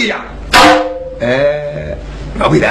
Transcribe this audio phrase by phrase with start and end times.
[0.00, 0.20] 给呀！
[1.20, 1.96] 哎，
[2.38, 2.68] 老辈的，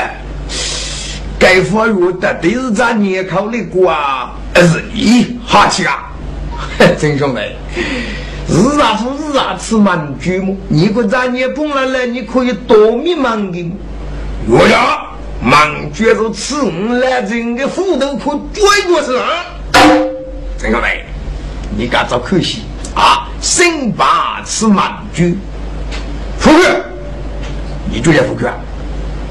[1.38, 6.12] 该发育的都是咱年考虑过啊，还是你好气啊？
[6.98, 7.42] 真兄弟，
[8.48, 10.56] 日啊不日啊吃满句么？
[10.68, 13.72] 你个咱年碰了来，你可以多米忙的。
[14.48, 15.06] 我呀。
[15.42, 19.46] 忙觉着吃五来人的斧头可追过去啊！
[20.58, 21.06] 陈小梅，
[21.78, 23.25] 你敢找可惜啊？
[23.40, 25.38] 辛巴吃忙居，
[28.10, 28.50] 就叫富贵，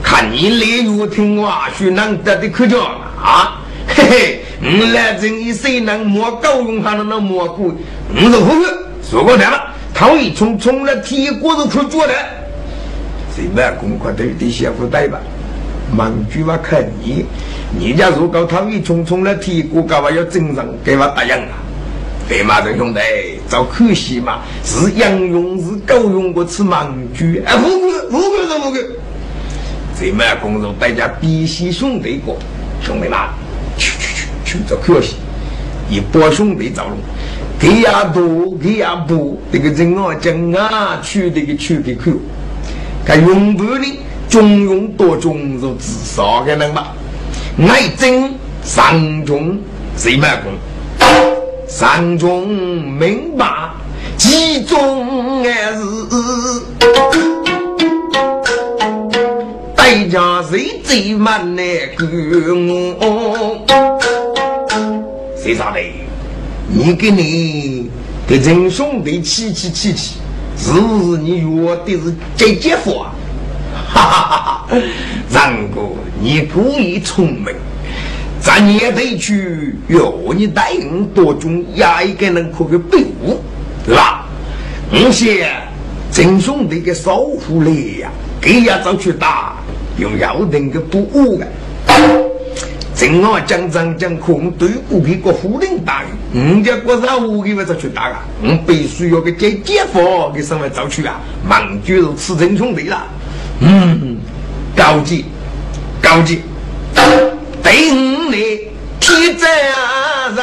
[0.03, 2.79] 看你烈日听话，学难得的可叫
[3.21, 3.61] 啊！
[3.89, 7.75] 嘿嘿，五来人一谁能摸高用还能那摸过？
[8.15, 8.69] 我是富贵，
[9.03, 12.15] 说过来了，他一从从来铁锅子可做的，
[13.34, 15.19] 谁把公款都得先付带吧？
[15.91, 17.25] 忙句话看你，
[17.77, 21.59] 你家如果他一匆匆来提过，干嘛要正常给我答应啊？
[22.29, 23.01] 对嘛，这兄弟，
[23.48, 28.78] 找可惜嘛，是杨勇是够用过吃忙句，哎，不够，不够是不够。
[29.98, 32.36] 这么工作，大家必须兄弟过，
[32.82, 33.19] 兄弟们，
[33.76, 35.16] 去去去去找可惜，
[35.91, 36.96] 一帮兄弟找路，
[37.58, 42.14] 给呀多，给呀多，这个人啊讲啊，去这个去的去，
[43.04, 43.86] 看用不呢？
[44.28, 46.92] 中庸多种如至少的人吧，
[47.66, 48.30] 爱争
[48.62, 49.58] 上中
[49.96, 50.52] 谁卖工？
[51.69, 53.47] 上中明白
[54.16, 55.83] 其中还是
[59.76, 61.62] 代价谁最慢呢？
[62.00, 63.66] 我
[65.37, 65.81] 谁啥的？
[66.69, 67.91] 你给你
[68.26, 70.16] 给真兄弟气气气气，
[70.56, 73.12] 是不是你约的是姐姐夫啊？
[73.91, 74.38] 哈哈哈！
[74.38, 74.66] 哈，
[75.31, 75.82] 然哥，
[76.19, 77.54] 你故意聪明，
[78.41, 80.34] 咱也得去有。
[80.37, 83.41] 你答应多种，压一个人可个备物，
[83.84, 84.26] 对吧？
[84.91, 85.50] 我些
[86.10, 88.10] 真兄弟个少妇来呀，
[88.41, 89.56] 给呀早去打，
[89.99, 91.47] 又要那个不误的。
[92.94, 96.03] 正我讲讲讲，空对不给个夫人打，
[96.34, 98.25] 人家国少妇给我早去打啊！
[98.43, 101.20] 我必须要个接姐夫给上面早去啊！
[101.49, 103.06] 忙就吃真兄弟了。
[103.60, 104.16] 嗯，
[104.75, 105.26] 高级，
[106.03, 106.41] 高级，
[107.69, 109.47] 对你提责
[110.34, 110.41] 任，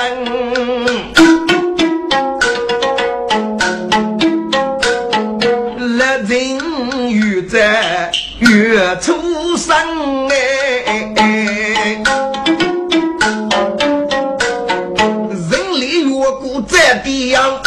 [5.97, 6.30] 来人
[7.09, 9.75] 越在越出生
[10.30, 10.36] 哎，
[15.50, 15.50] 人
[15.80, 17.59] 力越过这地样，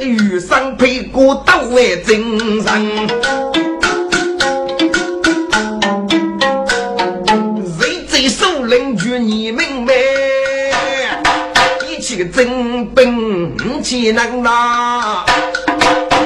[0.00, 3.41] 遇上配过都为真人。
[12.32, 15.24] 真兵岂能拿？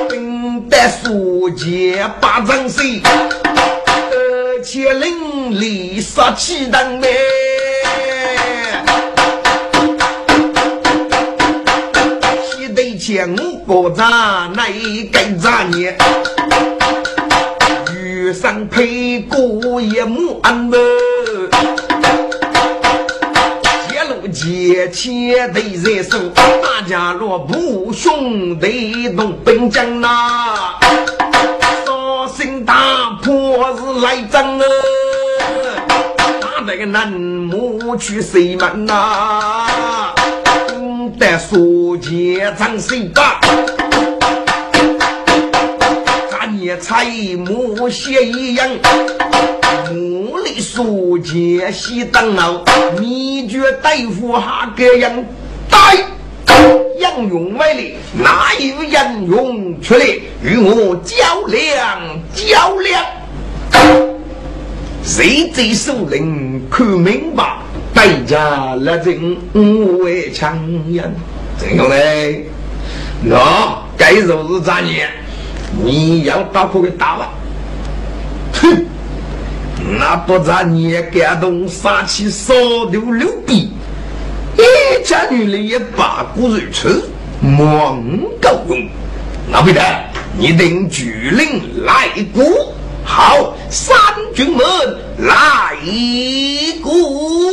[0.08, 3.00] 兵得书剑八丈水，
[3.44, 7.08] 而且凌厉杀气腾嘞。
[12.42, 14.06] 西对前五国战，
[14.54, 14.64] 哪
[15.12, 15.78] 敢战呢？
[17.94, 20.78] 遇上配过一幕安乐。
[24.26, 30.75] 一切都在手，大家若不兄弟动兵将呐，
[31.87, 34.65] 杀心大破是来争啊！
[36.41, 40.12] 打那个南木去西门呐，
[41.18, 43.41] 得书剑张谁把？
[46.33, 47.04] 咱也才
[47.39, 48.68] 木写一样。
[49.84, 52.64] 木里书剑西当脑，
[52.98, 55.12] 秘诀大夫哈个样
[55.68, 55.96] 带，
[56.98, 60.04] 杨勇威力，哪有杨勇出来
[60.42, 62.00] 与我较量
[62.34, 63.04] 较量？
[65.02, 67.58] 谁最首领看明白，
[67.94, 70.58] 代价来人五位强
[70.88, 71.14] 人，
[71.58, 72.46] 怎样嘞？
[73.22, 75.08] 那该就是咱年，
[75.84, 77.30] 你要打破个打吧，
[78.54, 78.86] 哼！
[79.98, 82.54] 那不然你也感动杀气扫
[82.90, 83.70] 丢六逼，
[84.56, 87.02] 一家女人也把骨肉吃，
[87.40, 87.96] 莫
[88.40, 88.88] 够用。
[89.52, 89.80] 老辈的，
[90.36, 92.74] 你等举令来鼓，
[93.04, 93.96] 好，三
[94.34, 94.64] 军们
[95.18, 95.76] 来
[96.82, 97.52] 鼓，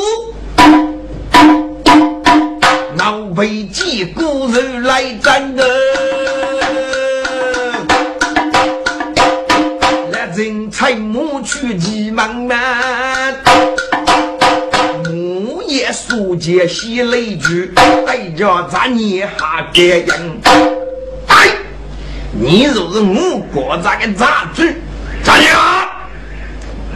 [2.97, 5.63] 老辈借古人来战啊！
[10.35, 12.57] 人才母去急忙忙，
[15.06, 17.71] 母也书接西雷句，
[18.07, 20.18] 哎叫咱你还这样？
[21.27, 21.50] 哎，
[22.31, 24.74] 你就是我国家的杂志，
[25.24, 25.88] 咋样？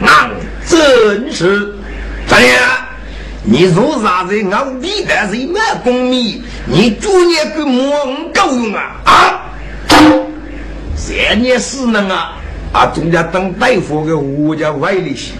[0.00, 0.30] 那
[0.66, 1.74] 真是
[2.26, 2.58] 咋样？
[3.44, 4.34] 你做啥子？
[4.42, 8.04] 我历代是一万公米，你逐年给莫
[8.34, 8.96] 够用啊？
[9.04, 9.40] 啊？
[10.96, 12.32] 三年四能啊？
[12.72, 15.32] 啊，中间当大夫的我家外里些。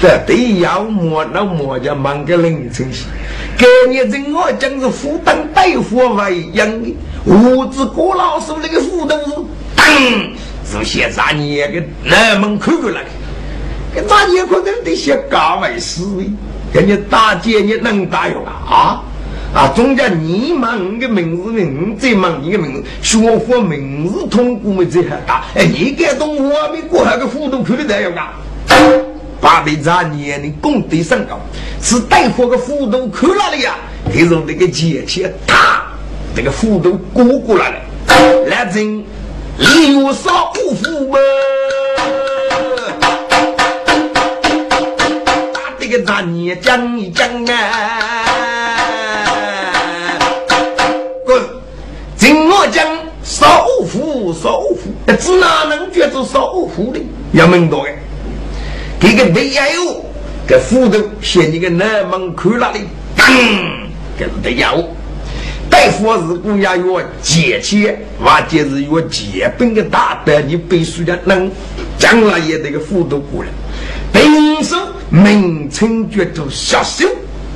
[0.00, 3.04] 这对要么那么就忙个凌晨些，
[3.56, 6.94] 给你人我讲是复当大夫为养的，
[7.24, 9.32] 胡子郭老师那个斧头是
[9.74, 9.84] 当，
[10.64, 13.02] 是现在你个南门看过来，
[13.92, 16.30] 跟咱也可能得些高位思维，
[16.72, 19.02] 给你大姐你能打用啊啊？
[19.54, 28.34] 啊，中间你忙个名字呢，再忙你的名字，学佛名字通过没这还大，哎，你敢动我们过那个斧头看的这样啊？
[29.40, 31.40] 八辈子年龄功德甚高，
[31.80, 33.74] 是大夫个斧头看哪里呀？
[34.12, 35.86] 给从那个节气打
[36.36, 37.76] 那个斧头过过来了，
[38.48, 39.02] 来真
[39.56, 41.18] 李有少五斧嘛，
[45.52, 48.17] 打这个咱年讲一讲啊！
[52.28, 52.84] 听我讲，
[53.24, 57.00] 少斧少斧，只哪能觉着少斧的？
[57.32, 57.92] 要门多的。
[59.00, 60.04] 这个没有，
[60.46, 62.80] 这斧头写你个南门口那里，
[63.16, 63.26] 当，
[64.18, 64.90] 这是得有。
[65.70, 67.90] 大夫是故要有节气，
[68.22, 71.50] 或者是有结本的大德，你必须要能
[71.96, 73.48] 将来也得个斧头过来。
[74.12, 74.74] 平时
[75.08, 77.08] 名称叫做下手，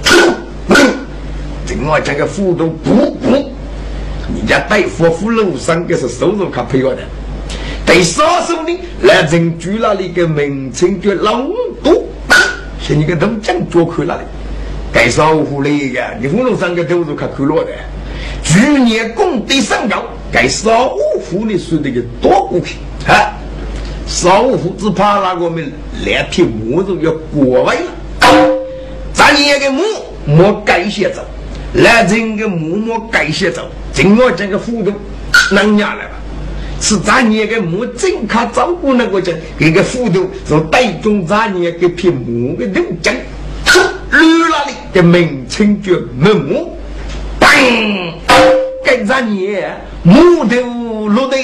[1.66, 3.50] 这我这个斧头不不，
[4.28, 7.02] 你家大夫斧楼上个是收入可配合的。
[7.84, 11.42] 第三首呢，来人住那里个名称叫老
[11.82, 12.04] 多，
[12.80, 14.20] 是你个东江做去那里，
[14.92, 17.70] 该少户里个，你葫芦上个都是看看落的。
[18.44, 22.76] 去年工地上高，该少户的说那个多股票
[23.08, 23.34] 啊，
[24.06, 25.70] 少户只怕那我们
[26.04, 28.58] 两匹木头要过位了，
[29.12, 29.82] 咱年个木
[30.24, 31.22] 莫改些走，
[31.74, 34.92] 来人个木莫改些走，今我这个斧头
[35.52, 36.10] 能下来吧？
[36.80, 43.14] 是咱年个木正卡照顾那个讲，这个斧头是带中咱年个片木的六针，
[44.10, 44.18] 绿
[44.50, 46.76] 那里的名称叫木木，
[47.38, 47.48] 当，
[48.84, 51.36] 跟咱年木头落的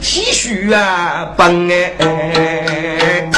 [0.00, 3.28] 唏嘘啊，崩哎，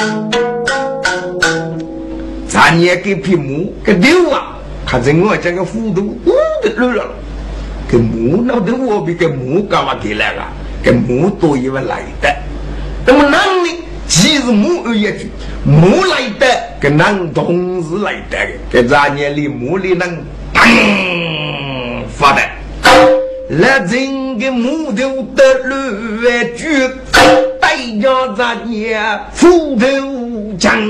[2.46, 7.06] 咱年个片木个六啊，看着我这个斧头呜的绿了，
[7.88, 10.46] 跟木那的我比个木干嘛给来了？
[10.80, 12.32] 跟木多一位来的，
[13.04, 13.70] 那么男的
[14.06, 15.28] 其实木有一句，
[15.64, 16.46] 木来的
[16.78, 18.38] 跟男同时来的，
[18.70, 20.08] 跟咱年里木里能
[20.52, 20.64] 当
[22.08, 22.42] 发的，
[23.48, 26.88] 来整个木头的绿句，
[27.60, 29.02] 带着咱年
[29.34, 29.86] 斧头
[30.58, 30.80] 枪，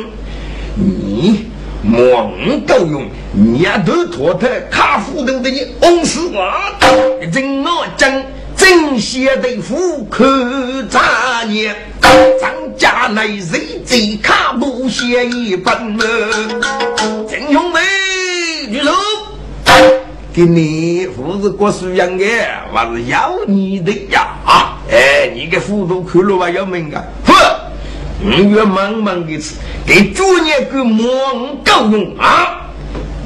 [0.77, 1.47] 你
[1.83, 2.31] 莫
[2.67, 6.53] 够用，你都拖他卡斧头的你翁死我，
[7.33, 8.25] 真我真。
[8.57, 11.77] 正邪对付可杂念，
[12.41, 16.05] 张家内谁最卡不写一本呢？
[17.31, 17.79] 真兄妹，
[18.69, 18.91] 举手！
[20.35, 22.25] 给你胡子过书样的，
[22.73, 24.27] 我是要你的呀！
[24.45, 26.51] 啊，哎，你个糊涂看了吧？
[26.51, 27.01] 要命啊！
[27.27, 27.35] 哼，
[28.25, 29.55] 五月忙忙的吃，
[29.87, 31.05] 给主年个忙
[31.65, 32.69] 够用啊！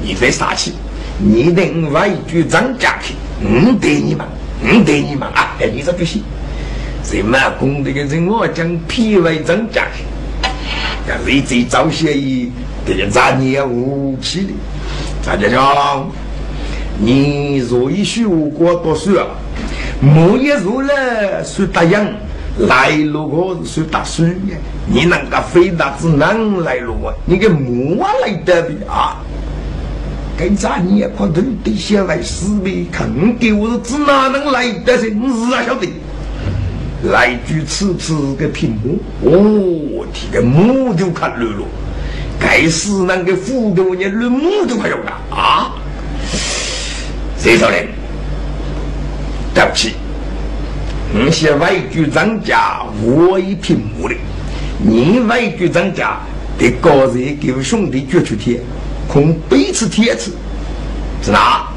[0.03, 0.73] 你别傻气，
[1.17, 4.25] 你等我一句张家去，嗯，对你嘛。
[4.65, 5.55] 嗯，对你嘛啊！
[5.59, 6.23] 哎，你这不行。
[7.03, 10.03] 谁嘛功德的人，我讲批为增加去。
[11.09, 12.49] 要为这早些一
[12.85, 14.53] 这个咱年武器的，
[15.21, 16.07] 咱家讲，
[16.97, 19.25] 你若一学过读书啊，
[19.99, 21.91] 莫一入了算答应，
[22.59, 24.57] 来路个算打算呀。
[24.87, 27.13] 你那个飞达子能来路啊？
[27.25, 29.17] 你个木啊来的啊？
[30.35, 35.87] 跟咱你也可能得先来死呗，肯定我是只哪能来得是你啊晓得？
[37.11, 41.65] 来句次次个屏幕，哦，提个木头看绿了，
[42.39, 45.71] 该死那个斧头你绿木头快用啊啊！
[47.37, 47.75] 谁说的？
[49.53, 49.93] 对不起，
[51.13, 54.15] 你些外局涨价，我一屏幕的，
[54.79, 56.17] 你外局涨价
[56.57, 58.59] 得高人给兄弟决出天。
[59.07, 60.31] 空背刺贴刺，
[61.21, 61.67] 是哪？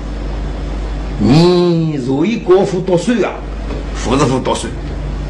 [1.18, 3.32] 你若以国父多水啊，
[3.94, 4.70] 夫子夫多水，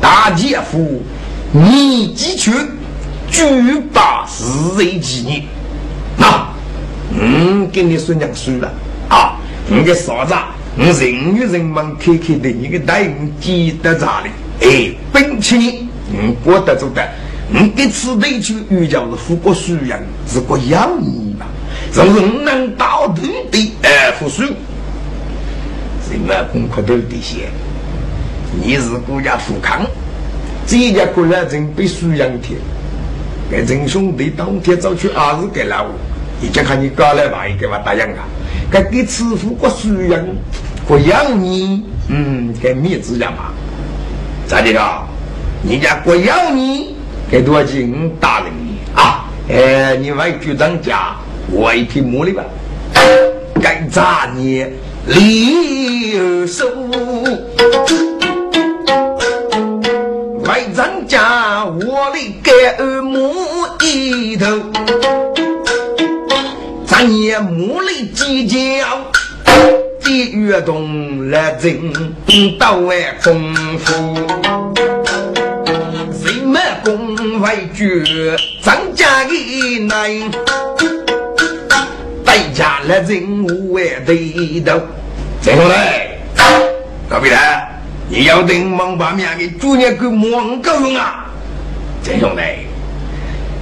[0.01, 1.03] 大姐夫，
[1.51, 2.55] 你几拳
[3.29, 3.43] 举
[3.93, 4.45] 把是
[4.79, 5.43] 人纪念，
[6.17, 6.47] 那
[7.19, 8.73] 嗯，给你孙娘输了
[9.09, 9.37] 啊！
[9.69, 10.35] 你个傻子，
[10.79, 14.29] 我人与人们开开的，你个待遇记得咋的？
[14.61, 15.59] 哎，本钱
[16.13, 17.03] 嗯，过得住的。
[17.49, 21.47] 你给此地去遇教是富国书人，是个养你嘛？
[21.93, 24.43] 从人能到土的哎，富庶，
[26.07, 27.49] 什么功课都得些。
[28.63, 29.81] 你是国家富康，
[30.67, 32.59] 这家过来真被输养天。
[33.51, 35.95] 给真兄弟当天早去二日给了我，
[36.45, 38.27] 已经看你搞来吧，给我答应啊！
[38.71, 40.37] 该给此富国书人，
[40.87, 43.53] 国养你，嗯，给面子呀嘛？
[44.47, 45.07] 咋的了？
[45.63, 46.95] 你家国养你？
[47.31, 48.11] 给多少钱？
[48.21, 49.25] 打了你啊！
[49.49, 51.17] 哎，你外局长家，
[51.51, 52.45] 我一匹马的吧？
[53.61, 54.67] 该咋你
[55.07, 56.67] 离手？
[60.45, 63.33] 外长家，我的该母
[63.83, 64.47] 一头，
[67.07, 68.59] 咱也母的计较，
[70.01, 71.93] 地越动来争
[72.59, 74.17] 到外功夫。
[76.83, 80.31] 公外绝，张家的难，
[82.25, 84.81] 代价来人无外对头。
[85.41, 85.75] 陈兄弟，
[87.09, 87.37] 隔壁的，
[88.09, 91.27] 你要等忙把面给主人给忙够用啊！
[92.03, 92.43] 陈兄弟，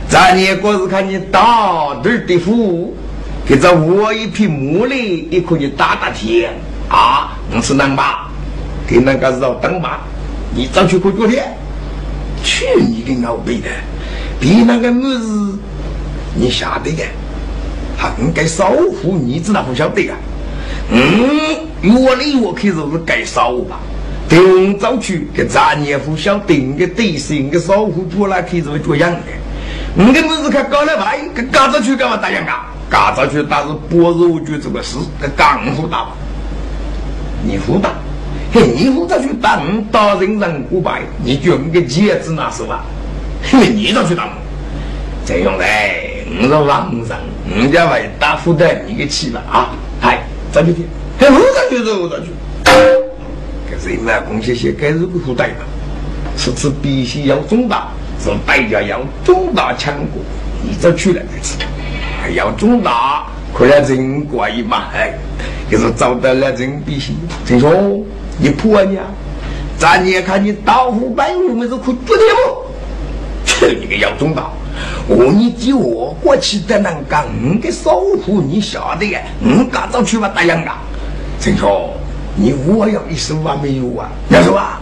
[0.09, 2.95] 咱也光是看你大对的福，
[3.47, 6.53] 给这我一匹马力也可以打打天
[6.89, 7.37] 啊！
[7.55, 8.31] 我是能吧？
[8.87, 10.01] 给那个绕灯吧，
[10.55, 11.45] 你早去过昨天。
[12.43, 13.69] 去你的老辈的，
[14.41, 15.59] 比那个么子，
[16.35, 17.03] 你晓得的，
[17.99, 18.65] 他应该守
[19.03, 20.17] 护，你知道不晓得啊？
[20.91, 22.75] 嗯，我里我可是
[23.07, 23.79] 该烧吧？
[24.29, 29.19] 等早去给咱年夫晓得个对心个守护出来，可是这样的。
[29.95, 32.71] 你个么子看搞了牌，跟搞早去干嘛打样啊？
[32.91, 36.11] 搞早去但是不是我觉这个事，跟刚胡打吧？
[37.43, 37.91] 你胡打？
[38.53, 42.85] 嘿你负责去当大人人古拜，你捐个戒指那是吧？
[43.53, 44.29] 你咋去当？
[45.27, 49.71] 这样嘞，我是王人，人家为打负担你个气吧啊！
[50.01, 50.23] 嗨，
[50.53, 50.87] 咋去听？
[51.19, 51.79] 还我咋去？
[51.91, 52.31] 我咋去？
[53.69, 55.65] 可是那公些些该是个负担吧？
[56.37, 57.89] 此次必须要重大，
[58.23, 60.23] 是代价要重大强过，
[60.63, 61.57] 你这去了就吃，
[62.25, 64.85] 还要重大，可能真怪嘛？
[64.95, 65.13] 哎，
[65.71, 67.13] 就是找到了真必须，
[67.45, 68.03] 陈兄？
[68.39, 69.05] 你婆娘，
[69.79, 72.65] 咱也看你刀斧摆物，没是可绝的不？
[73.45, 74.55] 去你个姚总道！
[75.07, 79.21] 我你叫我过去的那个五个守护，你晓得呀？
[79.43, 80.79] 我赶早去把打烊啊！
[81.39, 81.91] 陈兄，
[82.37, 84.09] 你我要一手还没有啊？
[84.31, 84.81] 要说啊，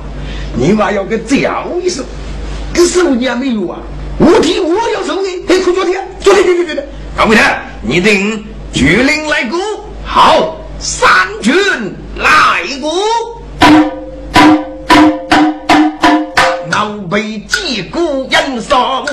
[0.57, 2.05] 你娃要个这样一手，
[2.73, 3.81] 个手你还没有啊？
[4.19, 7.41] 我替我要手的，嘿，快昨天，昨天，昨天，昨天，搞不得，
[7.83, 9.59] 你等举令来鼓，
[10.05, 11.09] 好，三
[11.43, 11.55] 军
[12.17, 12.91] 来鼓。
[16.71, 19.05] 老辈击鼓人少，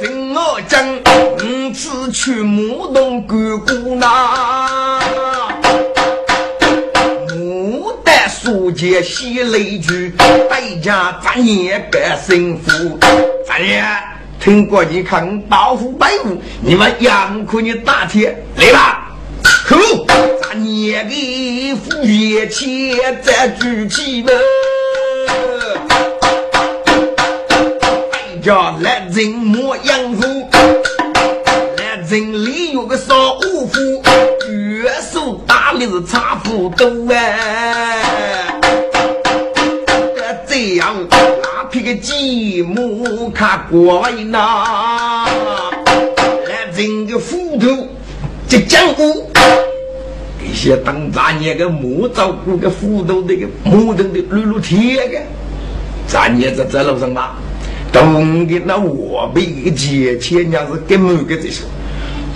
[0.00, 4.67] 今我将五次去牧动干鼓那，
[8.68, 10.12] 丹书节喜雷剧，
[10.50, 12.98] 百家咱也百幸福，
[13.46, 13.82] 咱也
[14.38, 19.08] 听过你看刀斧摆物，你们杨可你打铁来吧。
[19.42, 19.76] 可
[20.42, 24.30] 咱年的富裕钱再举起嘛，
[28.42, 30.48] 家来人莫养父，
[31.78, 33.80] 来人里有个少五夫，
[34.50, 38.47] 月手打的是差不多哎。
[40.60, 45.24] 这样那批个积木看过来呐，
[46.48, 47.86] 来人个斧头。
[48.48, 49.30] 这江湖，
[50.40, 55.20] 这些当咱年个木照顾个斧头那个木头的绿绿铁个，
[56.08, 57.36] 咱年在这路上嘛，
[57.92, 61.62] 东的那我被个借钱家是根本个这些，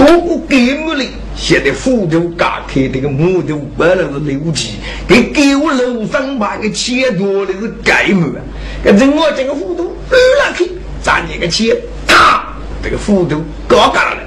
[0.04, 1.04] 多过根本的，
[1.36, 4.74] 现在斧头嘎开这个木头本来是六级，
[5.06, 8.42] 给给我楼上把个钱多的是盖木啊，
[8.82, 14.20] 跟着我这个斧头绿了去，咱年个钱，咔，这个斧头嘎嘎了。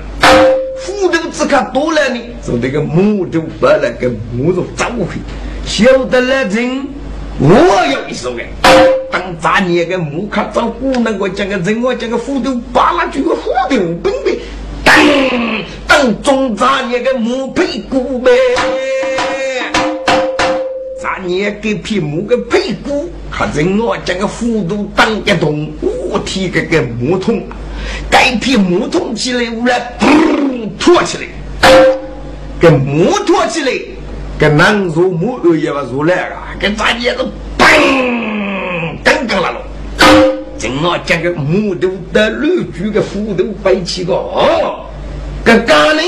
[0.80, 5.06] 斧头只看多了呢，从那个木头把那个木头找回，
[5.66, 6.88] 晓得了人，
[7.38, 8.48] 我有一手哎。
[9.12, 14.36] 当咱那个木卡找古那个讲个人，我讲个斧头，把那几个斧头本本，
[14.86, 14.96] 当
[15.88, 18.32] 当中咱那个木屁股呗。
[21.02, 27.44] 咱也给皮木个屁股，看人我讲个斧头当一动，我提个个木桶。
[28.10, 31.24] 该匹木桶起来，我来噗拖起来，
[32.60, 33.72] 跟木拖起来，
[34.40, 37.18] 跟南如木二也不如来啊，跟咱也是
[37.58, 39.60] 嘣，刚刚了喽。
[40.66, 44.88] 正好将个木头的绿竹的斧头摆起个哦，
[45.44, 46.04] 跟刚人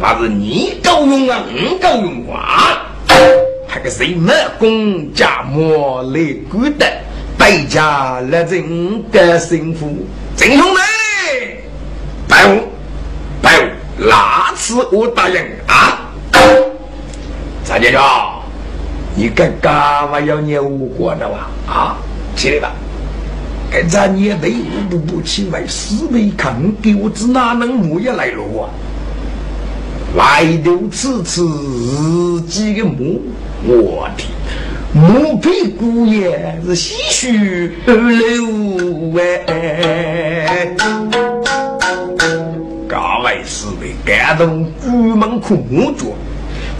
[0.00, 2.86] 那是你够用啊，我够用啊，
[3.66, 6.86] 还个谁么公家莫来管的，
[7.36, 10.80] 百家来人个幸福，真兄弟，
[12.28, 12.68] 拜我
[13.42, 16.08] 拜我，那次我答应啊，
[17.64, 17.98] 张姐姐，
[19.16, 21.38] 你干干嘛要念五过的哇？
[21.66, 21.96] 啊，
[22.36, 22.70] 起来吧。
[23.70, 24.50] 该咱也得
[24.88, 28.70] 不不起来，死为看，给我子哪能木也来了啊？
[30.16, 33.20] 来头此次自己的木，
[33.66, 34.24] 我的
[34.94, 39.14] 木皮姑爷是唏嘘流
[39.46, 40.74] 哎！
[42.88, 46.06] 各位四位感动，举门苦木脚，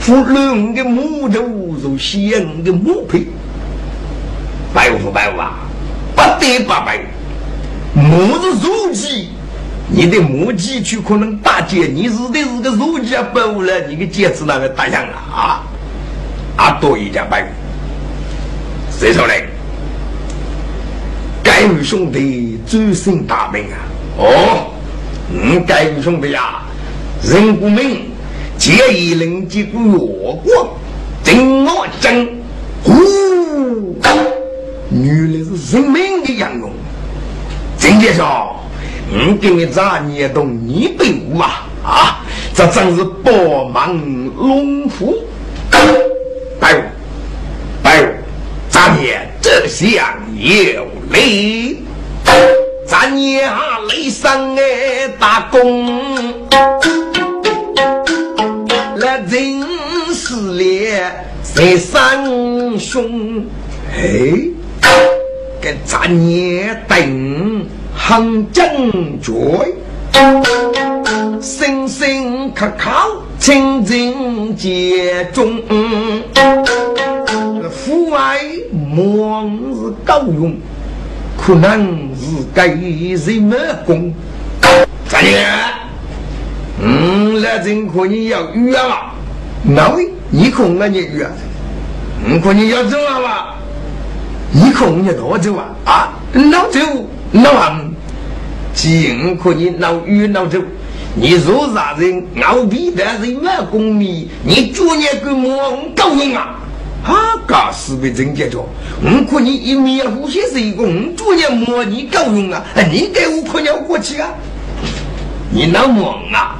[0.00, 1.42] 扶人的木头
[1.82, 3.28] 如仙的木皮，
[4.72, 5.67] 拜不拜啊？
[6.18, 6.98] 不得八百，
[7.94, 9.28] 木是如鸡，
[9.88, 15.62] 你的木鸡去可能打劫，你是的是个如鸡啊，不了，你个戒指那个打响了啊，
[16.56, 17.46] 啊多一家百，
[18.90, 19.44] 谁说嘞？
[21.40, 23.78] 盖玉兄弟周身大名啊！
[24.18, 24.72] 哦，
[25.32, 26.62] 嗯，盖玉兄弟呀，
[27.22, 28.10] 人不明，
[28.58, 29.80] 借一人结果
[30.44, 30.68] 月光，
[31.22, 32.28] 真我真，
[32.82, 32.92] 呼。
[34.90, 36.70] 原来是人民的养用，
[37.78, 38.64] 真介绍，
[39.10, 41.66] 我给你咋念动一百五啊？
[41.84, 42.24] 啊，
[42.54, 45.18] 这真是宝马龙虎，
[46.58, 46.82] 拜物
[47.82, 48.06] 拜物，
[48.70, 49.92] 咱念这项
[50.36, 51.84] 有礼，
[52.86, 55.86] 咱念下雷声哎打工，
[58.96, 59.62] 来人
[60.14, 61.02] 是烈
[61.42, 62.24] 在三
[62.78, 63.44] 兄
[63.94, 64.57] 哎。
[65.60, 69.32] 给咱也等很正确，
[71.40, 72.92] 声声可靠，
[73.38, 75.60] 清净节中。
[77.70, 78.40] 父爱
[78.72, 79.42] 莫
[79.74, 80.56] 是高用，
[81.36, 84.12] 可能是该人么功。
[85.08, 85.46] 咱爷，
[86.80, 89.12] 嗯，那真可你要约了，
[89.62, 91.26] 那位你可我你约，
[92.26, 93.54] 嗯，可你要走了
[94.48, 94.52] 吧？
[94.52, 95.68] 你空你多走啊？
[95.84, 96.80] 啊，老走
[97.32, 97.94] 老行，
[98.74, 100.58] 尽可以老远老走。
[101.14, 106.54] 你若啥人熬皮的人没功名，你做年个么高人啊？
[107.04, 107.14] 啊，
[107.46, 108.64] 搞死被真结着。
[109.02, 112.62] 我可你一面呼吸是一个，我做年么你高用啊？
[112.90, 114.30] 你给我可要过去啊？
[115.50, 116.56] 你那么啊？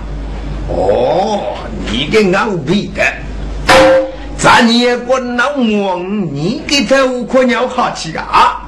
[0.69, 1.57] 哦，
[1.91, 3.03] 你给熬皮的。
[4.39, 8.63] 咱也不能忘，你给他五块鸟好吃啊！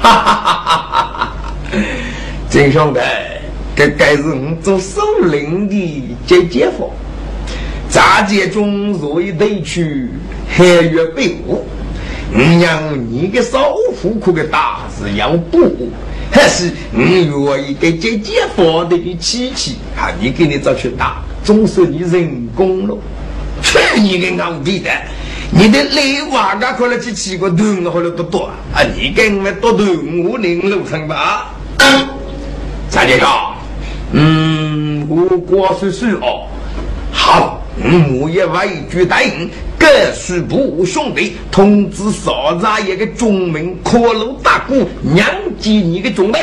[0.00, 1.32] 哈哈哈哈哈哈！
[2.48, 3.00] 真兄弟，
[3.74, 6.90] 这该是我做首领的姐姐夫。
[7.90, 10.08] 杂界中若一对去，
[10.48, 11.62] 还越被误。
[12.32, 15.90] 我让你个少妇可个大事要补，
[16.30, 22.96] 还是我愿意给姐姐夫的妻妻，哈，你给你找去打，总算你人工了。
[23.66, 24.90] 去你个牛逼的！
[25.50, 28.82] 你的雷娃个可能去起个头，我后来多多啊！
[28.96, 29.84] 你跟我们多头，
[30.24, 31.52] 我领路程吧。
[32.88, 33.54] 张姐长，
[34.12, 36.46] 嗯，我过是是哦。
[37.12, 37.60] 好，
[38.20, 39.50] 我也委屈答应。
[39.78, 45.26] 各属部兄弟通知少扎一个中门可路大鼓，娘
[45.58, 46.40] 接你个中门。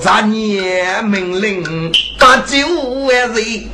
[0.00, 2.58] 咱年命令把九
[3.06, 3.70] 万人，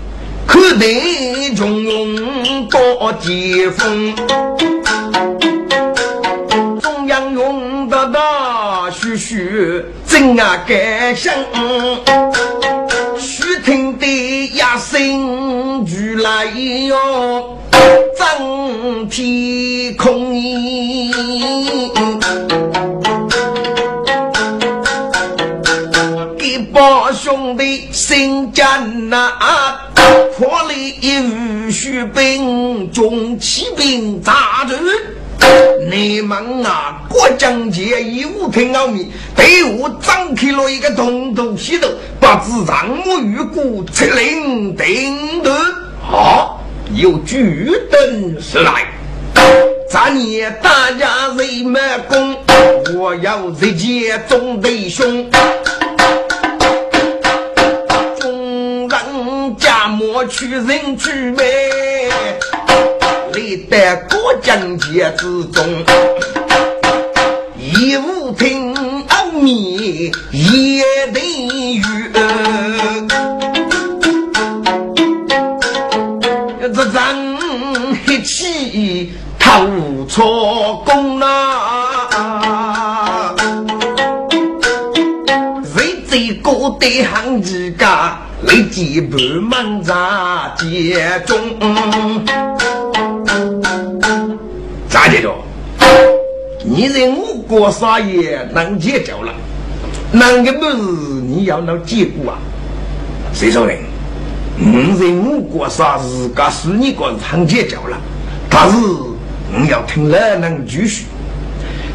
[0.46, 4.14] 可得中庸多接风。
[6.82, 11.34] 中央用得到徐徐真啊感想。
[13.62, 17.58] 听得呀声如来哟，
[18.18, 20.34] 整天空
[27.30, 29.30] 兄弟心艰难，
[30.36, 34.74] 破里一须兵，中起兵扎住。
[35.88, 41.86] 你们啊，过江节义务听奥秘，队伍张开了一个洞洞西头，
[42.18, 45.56] 把子让我与孤出领定的。
[46.02, 46.60] 好，
[46.96, 48.88] 有举灯时来，
[49.88, 52.36] 咱也大家人马攻，
[52.98, 55.30] 我要日见众弟兄，
[60.00, 61.44] 莫去人去呗。
[63.34, 65.84] 历代过江节之中，
[67.58, 68.74] 一无听
[69.08, 70.82] 阿弥也
[71.12, 71.20] 得
[71.76, 71.84] 语，
[76.62, 77.36] 这人
[78.06, 82.08] 一起头错功啊！
[85.74, 89.94] 谁最高的行几家，立即不满在
[90.56, 91.36] 节中。
[94.88, 95.34] 咋的着？
[96.64, 99.32] 你在我国撒野能解救了，
[100.12, 100.76] 那个不是
[101.22, 102.38] 你要能结果啊？
[103.32, 103.74] 谁说的？
[104.56, 107.98] 你在我国撒自家是你个很解救了，
[108.50, 108.76] 但是
[109.56, 111.06] 你要听老人继续，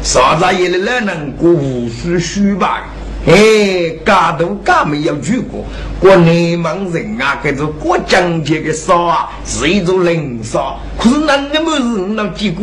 [0.02, 2.88] 撒在野的老人过无数虚吧？
[3.26, 5.64] 哎，嘎都嘎没有去过，
[5.98, 10.78] 过你们人啊，跟着过江节的少啊，是一种人少。
[10.96, 11.82] 可是那个么是
[12.14, 12.62] 那几个？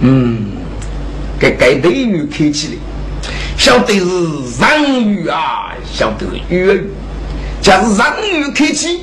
[0.00, 0.52] 嗯，
[1.38, 2.76] 给该队员客气的，
[3.58, 4.06] 晓得是
[4.58, 6.86] 让语啊，晓得是粤语。
[7.60, 9.00] 假是让语客气，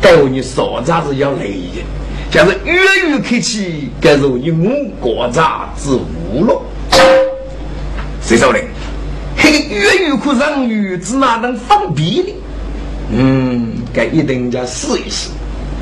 [0.00, 0.62] 该我你啥
[1.02, 1.82] 子是要累的；
[2.30, 6.00] 假是粤语客气，该说你我国咋子
[6.32, 6.62] 无了。
[8.22, 8.60] 谁说的？
[9.68, 12.34] 这个粤语和人语是哪能分别呢？
[13.12, 15.28] 嗯，该一定要试一试。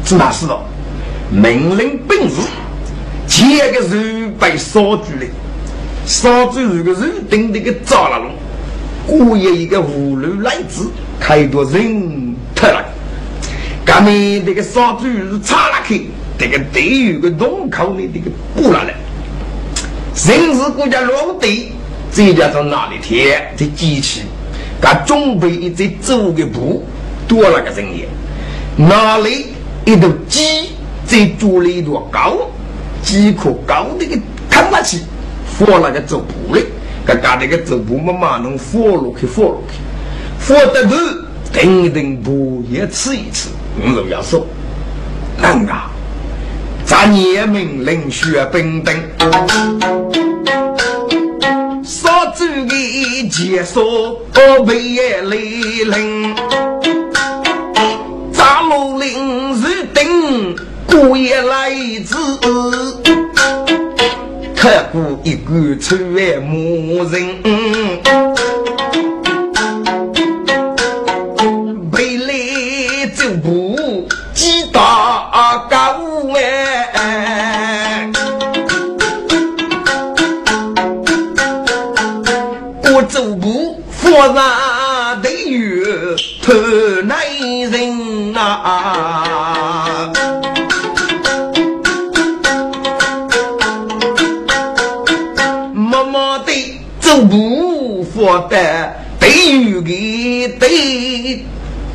[0.05, 0.61] 是哪试了？
[1.31, 2.37] 命令本事，
[3.29, 5.27] 前个肉被烧住了，
[6.05, 8.33] 烧住如个肉顶那个炸了龙，
[9.07, 12.85] 过夜一个葫芦来子开多人特了，
[13.85, 18.95] 革命这个烧猪是插了去，这个地狱个洞口里这个补了来，
[20.27, 21.73] 人是国家落地。
[22.11, 24.23] 再加上哪里天这机器，
[24.81, 26.85] 给准备一只走的步，
[27.29, 28.09] 多了个人也。
[28.77, 29.47] 哪里
[29.85, 30.71] 一头鸡
[31.07, 32.37] 在做了一朵高，
[33.03, 34.19] 几棵高的个
[34.51, 34.99] 看下去，
[35.59, 36.65] 放那个走步嘞，
[37.07, 39.79] 给搞那个走步嘛嘛能放落去放落去，
[40.39, 40.97] 放得头
[41.53, 43.49] 等等步也吃一吃，
[43.81, 44.47] 我都要说，
[45.41, 45.91] 人啊，
[46.85, 50.26] 咱也命令学兵丁。
[52.37, 54.21] 少主的结束，
[54.67, 56.37] 被雷凌，
[58.31, 60.55] 扎罗林是等
[60.87, 61.71] 过夜来
[62.05, 62.15] 子，
[64.55, 67.27] 刻骨一个出外牧人，
[83.29, 86.53] 我那得有头
[87.03, 87.19] 男
[87.71, 90.13] 人啊，
[95.75, 96.53] 默默的
[97.01, 99.29] 走步，佛的得
[99.71, 99.89] 有个
[100.61, 101.45] 得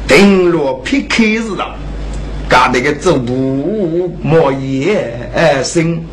[0.07, 1.65] 顶落劈开似的，
[2.49, 6.03] 搞那个走步莫言声，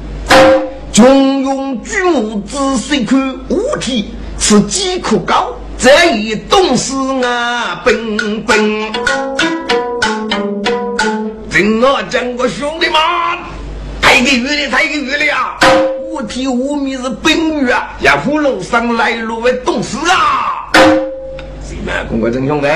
[0.93, 5.55] 穷用巨物仔细看物体是几可高。
[5.79, 6.92] 这一动是
[7.24, 8.92] 啊，奔奔！
[11.51, 12.94] 听我讲个兄弟们，
[14.03, 15.57] 太给鱼了，太给鱼了呀！
[16.03, 20.70] 五体五米是本鱼啊，也葫芦上来路为动事啊！
[21.62, 22.66] 谁们公哥真兄弟，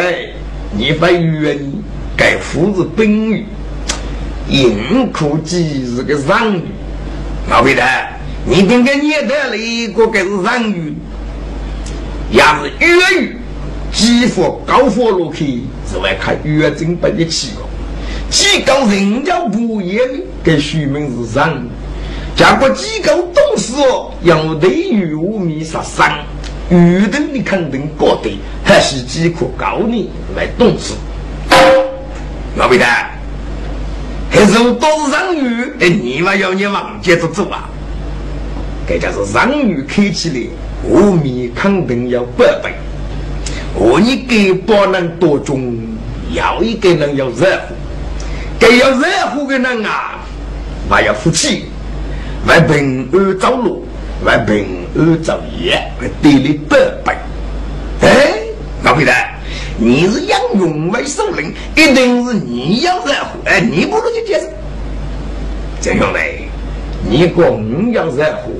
[0.71, 1.83] 你发鱼啊你？
[2.17, 3.45] 该夫是本鱼，
[4.49, 6.63] 银库鸡是个上语，
[7.51, 7.83] 老辈的，
[8.45, 10.95] 你跟个念得了一个个是上语，
[12.33, 13.37] 也是粤语，
[13.93, 17.69] 激活高火路去，是外看粤正本的气候，
[18.31, 20.01] 几高人家不业，
[20.43, 21.69] 给书名是上语，
[22.35, 26.11] 结果几高董事哦，用对语无米杀伤，
[26.71, 30.95] 语的你肯定觉得还是几可高你来懂事，
[32.57, 32.87] 老辈的。
[34.35, 37.69] 还是都是让鱼，哎，你嘛要你往接着走啊！
[38.89, 40.41] 这叫是让鱼开起来，
[40.83, 42.73] 后面肯定要百倍。
[43.75, 45.75] 我你给不能多种，
[46.33, 47.75] 要一个人要热乎，
[48.59, 50.21] 给要热乎的人啊，
[50.89, 51.67] 还要福气，
[52.47, 53.87] 为平安走路，
[54.25, 57.17] 为平安走业，为得你百倍。
[58.03, 58.33] 哎，
[58.83, 59.13] 老皮的。
[59.79, 63.39] 你是杨勇为首领，一定是你要热乎。
[63.47, 64.49] 哎，你不如去解释。
[65.81, 66.45] 这兄弟，
[67.09, 68.53] 你讲你要热乎，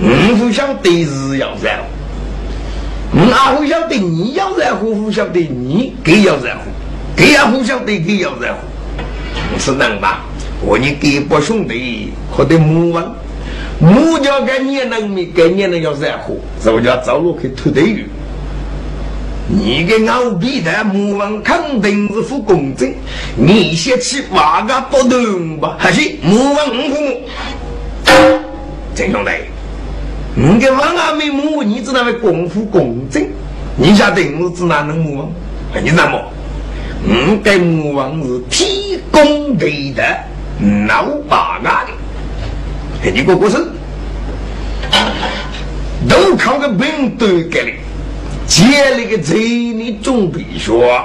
[0.00, 3.18] 我不晓得是要在乎。
[3.18, 6.70] 我阿不晓得你要在乎，不晓得你给要在乎，
[7.16, 8.58] 给也不晓得给要在乎。
[9.58, 10.24] 是能吧？
[10.60, 13.14] 我你给不兄弟，可得母王，
[13.80, 17.98] 母叫给你能没给你能要在乎，是不叫走路去偷队友。
[19.48, 22.92] 你个老逼的母王肯定是副公正，
[23.36, 25.76] 你先去挖个不动吧？
[25.78, 27.20] 还是母王五父？
[28.94, 29.30] 郑兄弟，
[30.34, 33.26] 你个王阿妹母，你知道为功夫公正？
[33.76, 35.30] 你晓得我是哪能母王？
[35.82, 36.20] 你那么，
[37.06, 40.02] 我跟母王是天公地德，
[40.86, 43.68] 老八嘎的，你过过生，
[46.08, 47.72] 都靠个兵队给你。
[48.46, 51.04] 接了个财，你总比说，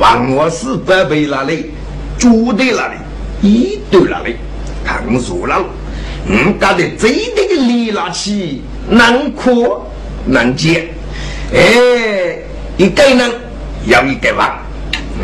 [0.00, 1.70] 王我是不被那里，
[2.18, 2.96] 住在那里，
[3.40, 4.36] 一堆那里，
[4.84, 5.64] 看熟了，
[6.28, 9.80] 嗯，搞得这的个力拿起，能哭
[10.26, 10.88] 能接，
[11.52, 12.38] 哎，
[12.76, 13.30] 一个人
[13.86, 14.58] 要一个王，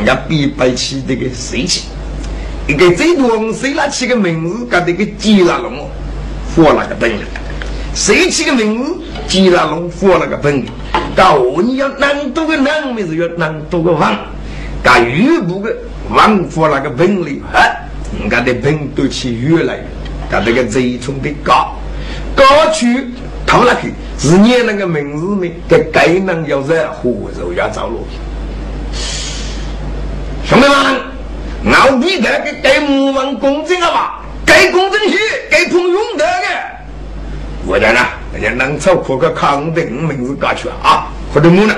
[0.05, 1.83] 要必备起这个水气，
[2.69, 5.91] 一个最多谁拿起个名字，搞得个吉拉龙，
[6.55, 7.25] 活那个本领，
[7.95, 10.67] 谁起个名字，吉拉龙活那个本领。
[11.17, 14.17] 到你要难多个难，没是要难多个王，
[14.83, 15.77] 噶越不个
[16.11, 17.89] 王佛那个本领，哎，
[18.21, 19.85] 人家的本都起越来越，
[20.33, 21.77] 噶这个贼冲的高，
[22.35, 22.43] 高
[22.73, 23.09] 去
[23.47, 28.07] 投了去，是念那个名字呢，给该能要热乎就要走路。
[30.47, 34.23] 兄弟们，熬比得给该母王公正了吧？
[34.47, 35.19] 该公正些，
[35.51, 36.49] 该碰用得的。
[37.67, 38.01] 我讲呢，
[38.33, 41.75] 人家能操苦个康定名字过去啊，或者么呢？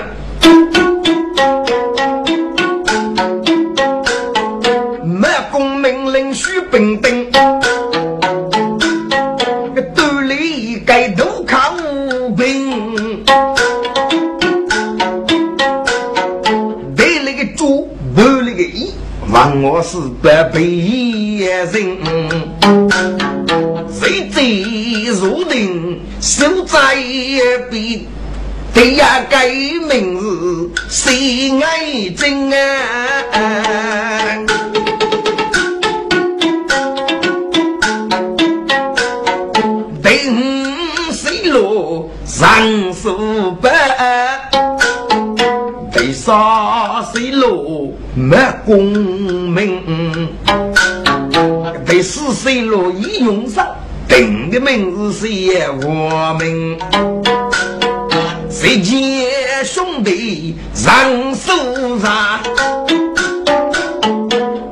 [55.15, 56.79] 的名字是我们，
[58.51, 61.53] 谁见兄弟上手
[62.01, 62.41] 上，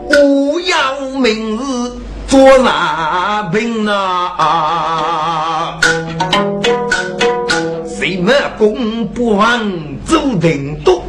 [0.09, 5.79] 我要名字做啥兵啊？
[7.87, 9.61] 谁没功不忘
[10.05, 11.05] 走定多，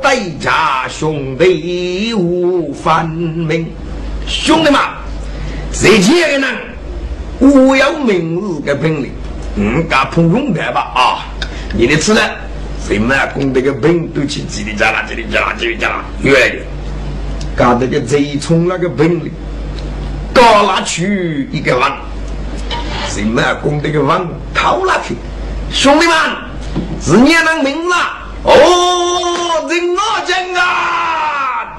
[0.00, 3.66] 代价兄弟无反命，
[4.26, 4.80] 兄弟们，
[5.72, 6.48] 谁见的呢？
[7.38, 9.12] 我有名字的本领，
[9.56, 11.26] 嗯，敢碰用的吧啊！
[11.74, 12.20] 你的吃呢？
[12.86, 16.62] 谁满功德个本都去叽里喳啦、叽里喳啦、叽里喳啦，越来越。
[17.56, 19.30] 搞这个贼冲那个本领，
[20.32, 21.98] 高拿去一个王，
[23.08, 25.16] 谁满功德个王掏了去？
[25.72, 26.16] 兄弟们，
[27.02, 27.94] 是你能名字
[28.44, 31.76] 哦，人我讲啊，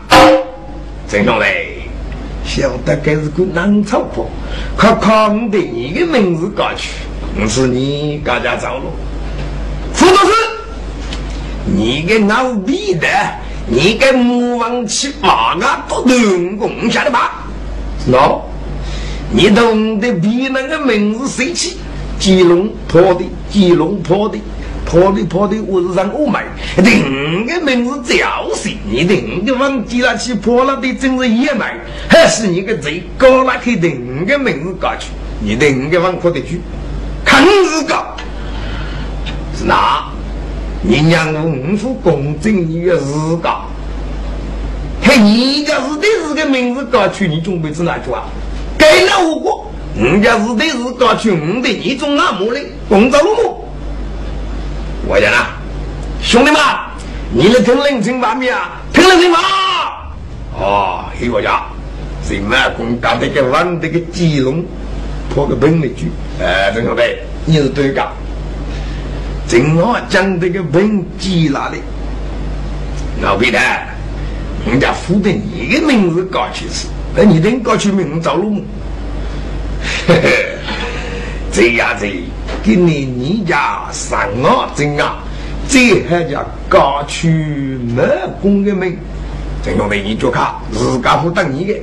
[1.08, 1.87] 真兄弟。
[2.48, 4.28] 晓得该是个南草坡，
[4.78, 6.92] 可康的你的名字过去，
[7.38, 8.86] 不是你家家走路。
[9.94, 10.32] 副都是
[11.66, 13.08] 你个老逼的，
[13.68, 17.46] 你个母王七八个都能攻下的吧？
[18.10, 18.40] 喏，
[19.30, 21.78] 你懂得比那个名字谁起？
[22.18, 24.40] 吉隆坡的，吉隆坡的，
[24.88, 26.46] 坡的坡的，我是让我买。
[26.78, 28.78] 另个名字叫谁？
[28.90, 35.10] 你另个忘记了去破了的，真是野蛮，还是你个最高那去另个名字过去？
[35.42, 36.62] 你另个忘破的去，
[37.26, 38.16] 看日个
[39.58, 40.06] 是哪？
[40.82, 43.50] 你娘五副公正你个日个，
[45.02, 48.24] 嘿，你家是的是个名字过去，你准备是哪句啊？
[48.78, 49.70] 给了我过。
[50.00, 52.62] 人家是的是搞穷的，你种哪么的？
[52.88, 53.66] 工作路
[55.10, 55.56] 我讲啊，
[56.22, 56.60] 兄弟们，
[57.32, 60.14] 你来听人情八米啊，听人情吧。
[60.54, 61.64] 哦，黑我家，
[62.22, 64.66] 谁买公搞这个玩这个鸡笼，
[65.30, 68.06] 破个本的句，哎，郑小贝，你是对的。
[69.48, 71.78] 正好讲这个本鸡哪里？
[73.22, 73.58] 老皮的，
[74.70, 78.62] 人家付的你的名字搞去是，那你能搞去名字路？
[80.06, 80.58] 嘿嘿，
[81.50, 82.06] 这样子
[82.68, 85.20] 今年你家上啊真啊，
[85.70, 88.04] 这还叫高去没
[88.42, 88.98] 功的命，
[89.64, 91.74] 这兄弟你就看自家不等你的，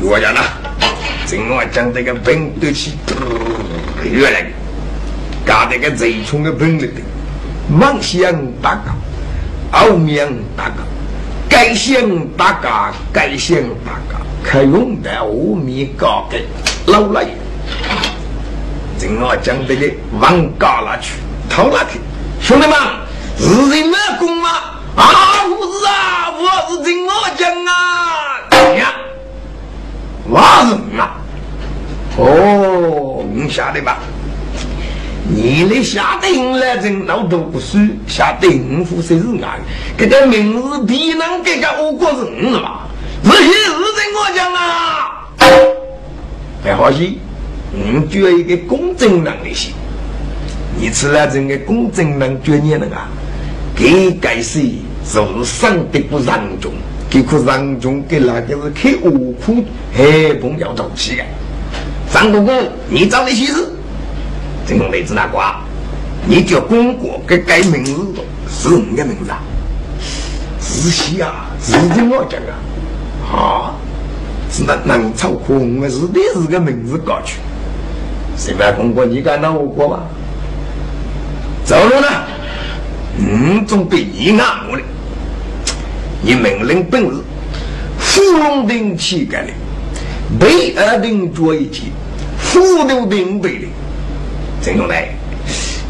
[0.00, 0.40] 我讲了，
[1.26, 2.94] 正我讲这个病都起
[4.10, 4.46] 越来，
[5.44, 7.02] 搞这个最穷的病了的，
[7.68, 8.90] 梦想大个，
[9.72, 10.76] 奥面大个，
[11.46, 12.00] 该想
[12.38, 12.68] 大个，
[13.12, 16.42] 该想大个，可用的阿弥高给。
[16.86, 17.26] 老来，
[18.98, 21.14] 正好将这个往高了去，
[21.48, 22.00] 偷了去。
[22.40, 22.76] 兄弟们，
[23.38, 24.48] 是人没功吗？
[24.96, 27.72] 啊，不是啊，我是正好讲啊。
[28.76, 28.92] 呀，
[30.28, 31.16] 我人啊。
[32.16, 33.98] 哦，你晓得吧？
[35.26, 39.58] 你来下定来真老多不输，下定府谁是俺？
[39.98, 42.82] 这个名字比能给个我国人是吧？
[43.24, 45.10] 是是正我讲啊。
[46.62, 47.14] 还好些，
[47.74, 49.70] 你就要一个公正能力些。
[50.78, 53.08] 你吃了这个公正能决念了啊？
[53.76, 55.18] 给该谁是？
[55.44, 56.72] 上的不让中，
[57.10, 58.70] 给可让中给那个是？
[58.70, 61.24] 开恶苦，还碰要斗气的。
[62.12, 63.68] 张公公，你找那些事，
[64.66, 65.60] 这个妹子那瓜，
[66.26, 67.92] 你叫公公给改名字
[68.48, 68.68] 是？
[68.70, 69.42] 你的名字啊？
[70.60, 70.90] 是？
[70.90, 71.72] 西啊，是？
[71.94, 72.54] 听我讲啊，
[73.32, 73.74] 啊。
[74.50, 74.62] 是？
[74.64, 76.00] 那能操控的是？
[76.08, 76.46] 的是？
[76.48, 77.38] 个名字搞去，
[78.36, 79.04] 谁办公过？
[79.04, 80.00] 你敢闹我过吗？
[81.64, 82.06] 走路呢？
[83.18, 84.82] 嗯，总比你俺我的。
[86.20, 87.22] 你命令本日
[87.98, 89.52] 芙蓉顶起干的，
[90.38, 91.92] 北二顶做一起，
[92.38, 93.66] 福六顶北的。
[94.62, 94.94] 郑兄弟，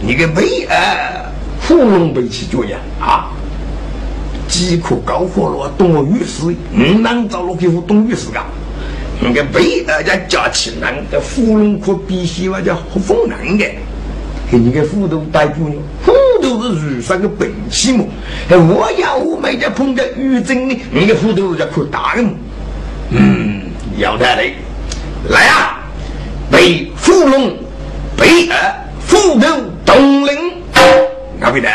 [0.01, 2.79] 你个北二芙蓉北起做呀？
[3.01, 3.31] 啊？
[4.47, 8.45] 饥渴高火了，东御史，嗯，能找罗皮夫东御史干？
[9.21, 13.65] 那个北大家加起来，的芙蓉可必须我叫好风人的，
[14.51, 15.75] 给你个斧头带住呢，
[16.05, 18.05] 斧头是如上个兵器嘛。
[18.51, 22.31] 哎我要我买家碰见玉珍呢，你个斧头是叫可大的嘛。
[23.11, 23.63] 嗯，
[23.97, 24.55] 要得嘞，
[25.31, 25.79] 来啊，
[26.51, 27.57] 北芙蓉，
[28.17, 28.75] 北二
[29.07, 29.47] 斧头
[29.87, 30.35] 东陵，
[31.39, 31.71] 哪边的？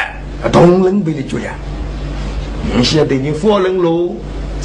[0.52, 1.54] 东陵北的主呀。
[2.76, 4.22] 你晓得你佛人路，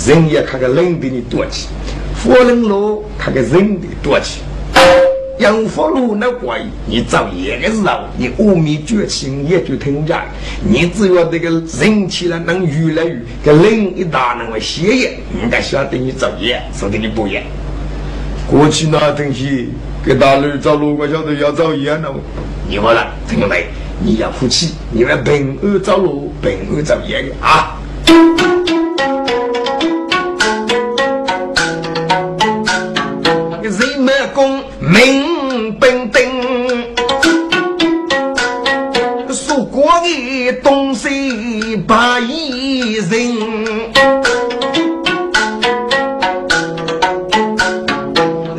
[0.06, 1.68] 人也看个人比你多起；
[2.14, 4.40] 佛人路他个人的多起。
[5.40, 10.22] 杨佛路那怪，你造业的时候，你阿弥觉醒也就听讲。
[10.62, 17.42] 你只要这个人起来能越来越，个人一大那么歇业，人家晓得你造业，说的你不业。
[18.48, 19.70] 过去那东西
[20.04, 22.14] 给大路造路，我晓得要造业了。
[22.68, 23.66] 你好了，听到没？
[24.04, 27.76] 你要服气，你们平安造路，平安造业啊！
[34.94, 36.94] 功名本定，
[39.34, 41.92] 说过的东西不
[42.28, 43.36] 一人，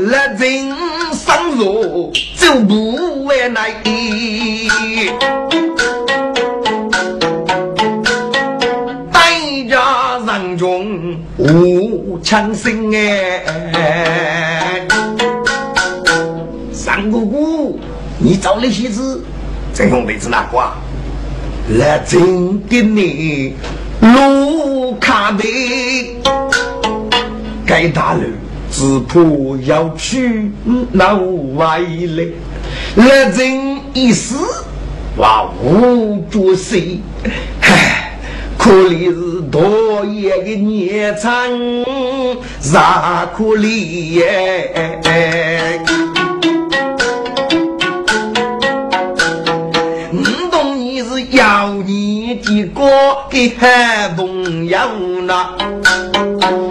[0.10, 0.76] 来人
[1.14, 3.74] 上路走不为难。
[11.38, 13.65] 无强生哎，
[18.26, 19.24] 你找那些字，
[19.72, 20.58] 真兄弟子哪个？
[21.78, 23.54] 来真给你
[24.02, 25.44] 路看的，
[27.68, 28.22] 该大路
[28.72, 29.20] 只怕
[29.68, 30.52] 要去
[30.94, 31.18] 老
[31.54, 32.34] 外嘞，
[32.96, 34.34] 来真一时
[35.16, 37.00] 话无着谁，
[38.58, 41.32] 可怜是多爷的年长，
[42.60, 44.24] 啥可怜？
[46.18, 46.25] 我
[52.28, 52.82] 你的哥
[53.30, 53.68] 给好
[54.18, 54.80] 朋友
[55.28, 55.50] 呐，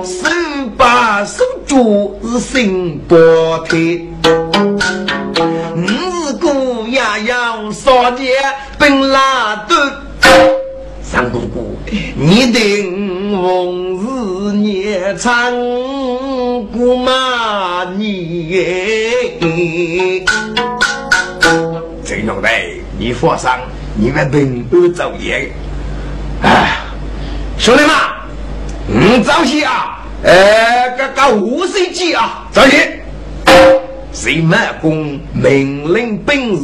[0.03, 0.29] 手
[0.77, 3.15] 把手做是心不
[3.65, 4.05] 退。
[4.25, 8.35] 我是姑爷要少年
[8.77, 9.79] 本拉顿。
[11.01, 11.77] 三姑姑，
[12.17, 15.53] 你定红日年长
[16.73, 18.67] 过马年。
[22.05, 22.49] 陈兄弟，
[22.99, 23.49] 你放心，
[23.97, 25.53] 你们平安走业。
[26.43, 26.79] 哎，
[27.57, 27.95] 兄弟们，
[28.89, 30.05] 嗯，早些啊！
[30.25, 33.01] 哎，个个五十几啊，早些。
[34.13, 36.61] 谁满公命令本事，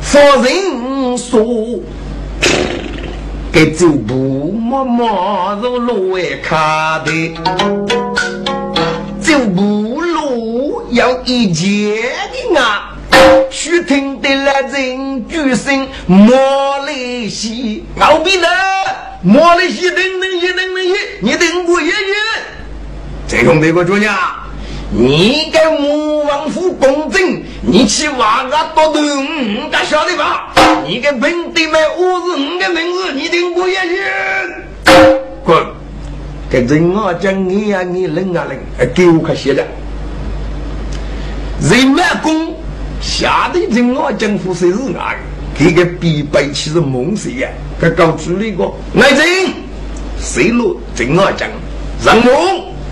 [0.00, 1.44] 夫人说。
[3.52, 7.34] 给走步默默入路外看的，
[9.20, 12.02] 走步路要一截
[12.32, 12.95] 的啊！
[13.50, 16.30] 须听得来人举声莫
[16.86, 18.46] 来西，敖比呢？
[19.22, 22.14] 莫来西等等一等等一，你等我一日，
[23.26, 24.14] 这兄弟我主娘。
[24.92, 30.54] 你给吴王府公正，你去挖个多头，你敢晓得吧？
[30.86, 34.00] 你给本地买五十五个名字，你听我一句，
[35.44, 35.66] 滚！
[36.48, 39.66] 给人啊讲你呀，你冷啊冷，给我可写的。
[41.60, 42.54] 人满公
[43.00, 45.16] 下的人啊讲富是俺，
[45.58, 47.48] 这个必备其实梦谁呀？
[47.80, 48.64] 他搞出了一个
[48.98, 49.52] 爱人，
[50.18, 51.48] 谁落人啊讲，
[52.04, 52.34] 人梦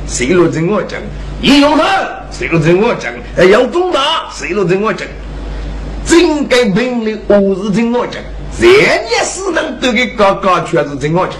[0.06, 1.00] 谁落人啊讲。
[1.42, 1.84] 一用他，
[2.30, 3.12] 谁都听我讲；
[3.50, 5.06] 要中大，谁都听我讲。
[6.06, 8.22] 整个兵力我是听我讲，
[8.58, 11.36] 人家死人都给搞搞，全是听我讲。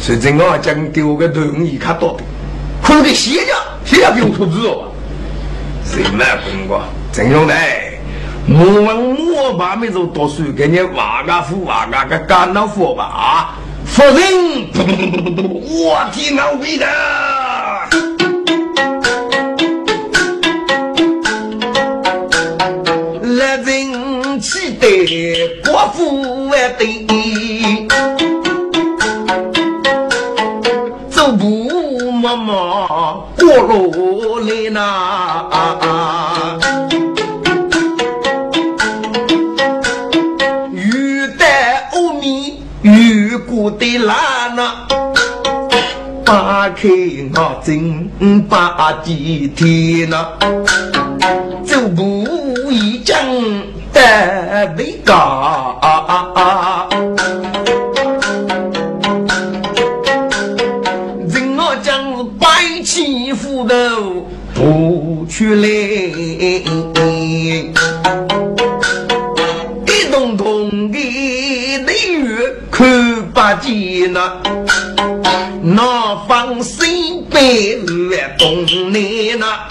[0.00, 2.24] 所以听我讲，给我个同意看到的，
[2.82, 3.54] 可是个歇家，
[3.84, 4.90] 歇家不用出资哦。
[5.90, 6.82] 谁没跟过？
[7.12, 7.54] 陈兄弟，
[8.46, 13.56] 我问我爸没做读书，给你挖个富，挖个个干老夫吧啊！
[13.86, 14.68] 夫人，
[15.64, 16.86] 我听老逼的。
[48.48, 50.26] 把地天呐，
[51.64, 52.26] 走步
[52.70, 53.18] 一将
[53.92, 54.00] 得
[54.78, 55.78] 为高，
[61.28, 63.74] 人我将是白起斧头
[64.54, 65.68] 不去来，
[69.86, 70.98] 一动动的
[71.86, 72.38] 雷雨
[72.70, 74.40] 看不见呐。
[75.60, 77.76] 那方西北
[78.38, 79.66] 东南呐，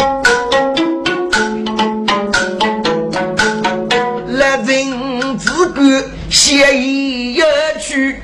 [4.27, 7.45] 来人自个写一要
[7.79, 8.17] 去，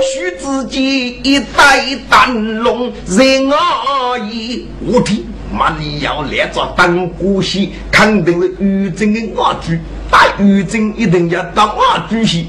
[0.00, 4.68] 许自己一带灯笼，人而已。
[4.86, 9.72] 我听妈你要来做当姑息，肯定是玉珍的二主，
[10.08, 12.46] 打玉珍一定要当二主席。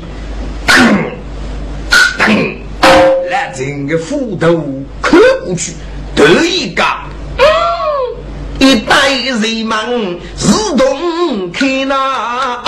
[3.32, 4.64] 来整个斧头
[5.02, 5.74] 看过去，
[6.22, 7.06] 头一嘎，
[8.60, 12.62] 一代人们自动开那，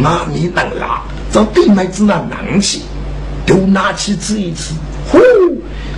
[0.00, 1.02] 妈咪能拉。
[1.30, 2.82] 找弟妹子那囊气，
[3.44, 4.72] 都拿起吃一吃。
[5.10, 5.18] 呼，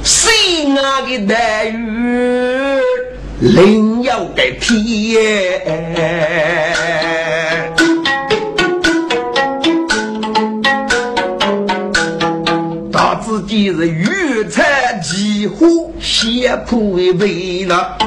[0.05, 0.31] 谁
[0.69, 2.81] 那个待遇，
[3.41, 5.61] 另有个天。
[12.93, 17.99] 大自己是鱼菜几乎先铺一杯了，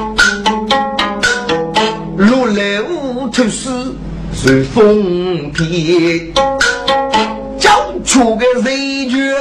[2.16, 3.94] 如来无头丝
[4.32, 5.64] 随风飘。
[8.04, 9.34] 出个人绝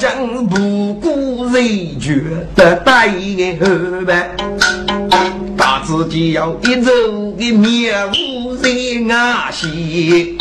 [0.00, 2.24] 上不顾人绝
[2.56, 4.34] 的带后呗，
[5.56, 6.90] 大自己要一走
[7.38, 10.36] 的面无人啊西，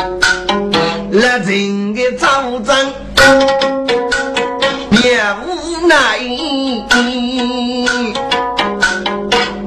[1.11, 2.75] 那人的造张
[4.89, 6.17] 面无奈，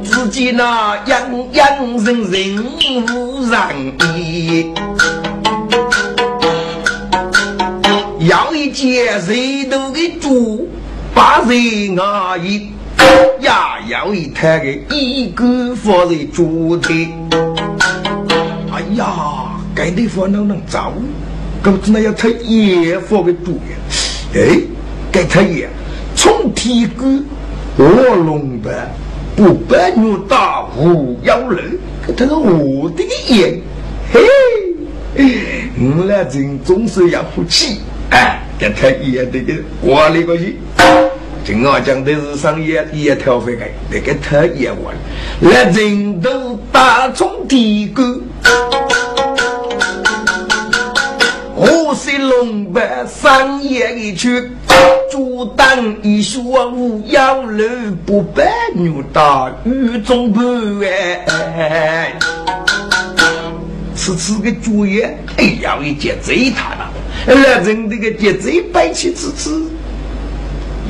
[0.03, 1.23] 自己那样
[1.53, 1.63] 样
[2.05, 2.67] 人人
[3.15, 3.71] 无让
[4.17, 4.75] 意。
[8.27, 10.67] 要一件谁都给猪，
[11.15, 12.71] 把人阿姨
[13.41, 16.89] 呀，要一摊个一个放在猪的。
[18.73, 20.95] 哎呀，该地方能能走，
[21.63, 23.77] 可不那要他也放个猪呀？
[24.35, 24.59] 哎，
[25.13, 25.69] 该他也
[26.17, 27.05] 从体格
[27.77, 28.91] 卧龙板，
[29.37, 31.79] 不白牛大虎腰人，
[32.17, 33.61] 他是我的眼，
[34.11, 34.23] 嘿，
[35.79, 37.81] 我那人总是要服气。
[38.11, 40.59] 哎，给他也这个管理过去。
[41.45, 44.95] 今我讲的是商业也挑回来，那个他也完，
[45.41, 48.03] 那人都打从地沟，
[51.55, 54.51] 我是龙白商业一去，
[55.11, 57.69] 阻挡一说五幺六
[58.07, 60.41] 不白牛大雨中不
[60.83, 62.15] 哎，
[63.95, 66.91] 此次个主业，哎呀，一件最大了。
[67.27, 69.63] 那人这个节奏摆起之子，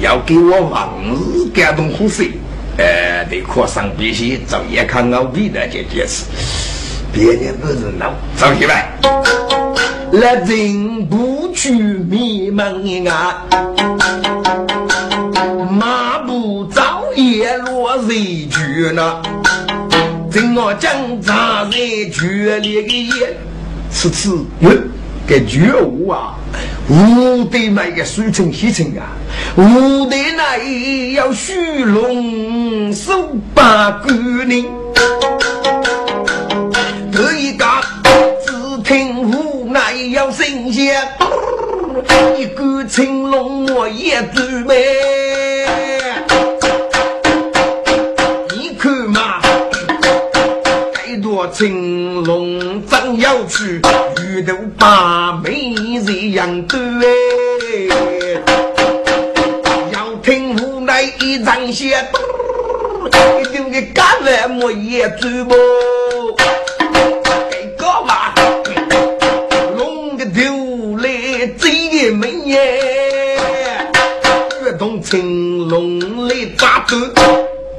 [0.00, 2.32] 要给我往日感动呼吸，
[2.76, 6.24] 呃，得课上必须早夜看奥比那件件事，
[7.12, 8.92] 别人不是闹，走起来。
[10.10, 13.44] 那人不去迷茫啊，
[15.70, 18.08] 马不早也落人
[18.50, 19.22] 去呢，
[20.32, 23.36] 正我讲茶人决裂的夜，
[23.88, 24.90] 此次嗯。
[25.26, 26.34] 个觉悟啊，
[26.88, 29.16] 无得买个水城西城啊，
[29.56, 30.58] 无得那
[31.14, 34.12] 要虚龙手把鬼
[34.44, 34.66] 灵，
[37.12, 37.64] 这一个
[38.44, 41.08] 只听无奈要神仙，
[42.36, 44.84] 一个青龙我也准备。
[51.52, 53.80] 青龙正要去，
[54.22, 57.88] 玉头把美人养对，
[59.92, 62.06] 要听无奈一张血，
[63.40, 65.54] 一定给干完莫也走不。
[67.50, 68.32] 给个嘛，
[69.76, 72.80] 龙的头来追个门耶，
[74.64, 76.96] 跃动青龙来扎头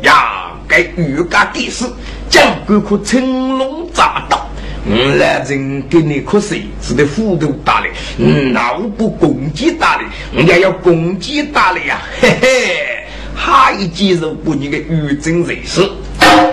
[0.02, 1.86] 呀，该玉家的事。
[2.28, 4.48] 将官可青龙乍到，
[4.86, 7.88] 我来人给你瞌睡，只得斧头打的，
[8.20, 10.04] 嗯脑不攻击打的，
[10.36, 12.02] 我也要攻击打的呀！
[12.20, 15.89] 嘿嘿，哈一接受不你个玉真人士，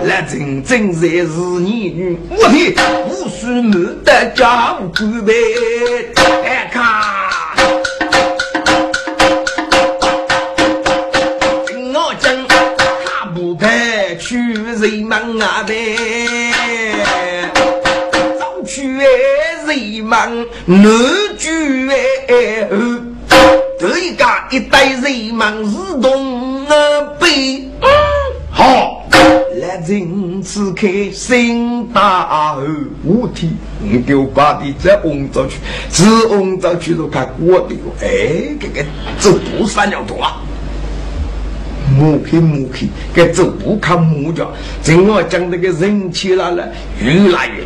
[0.05, 1.27] 那真正才是
[1.59, 2.75] 你女，我的
[3.09, 3.73] 无数没
[4.05, 5.33] 得家务准备，
[6.45, 6.81] 哎看。
[14.79, 15.73] 人忙啊的，
[20.23, 20.79] 哎人忙，难
[21.37, 22.69] 聚哎，
[23.79, 26.73] 这一家一代人忙自动啊
[27.19, 27.69] 背。
[28.49, 29.05] 好，
[29.59, 32.61] 来人此刻心大后，
[33.03, 33.51] 五天
[33.81, 35.57] 你给我把的再翁着去，
[35.91, 38.85] 只翁着去都看我的哎，这个
[39.19, 40.41] 这不三两多啊。
[41.97, 44.49] 木皮木皮，该走不看木脚，
[44.81, 46.65] 正我讲这个人气来了，
[46.99, 47.65] 越来越，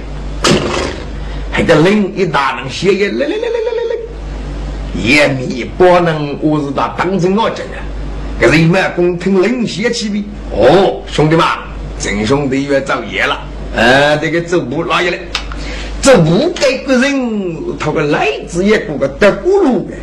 [1.57, 7.77] 还个人一大人血液来来来来来来来，也米不能我是他当成我讲的，
[8.39, 10.23] 这人们光听人血气的。
[10.51, 11.43] 哦，兄弟们，
[11.97, 13.39] 真兄弟要造业了，
[13.75, 15.17] 呃，这个走步拉下来，
[15.99, 19.95] 走步给个人他个来子也过个得咕噜的，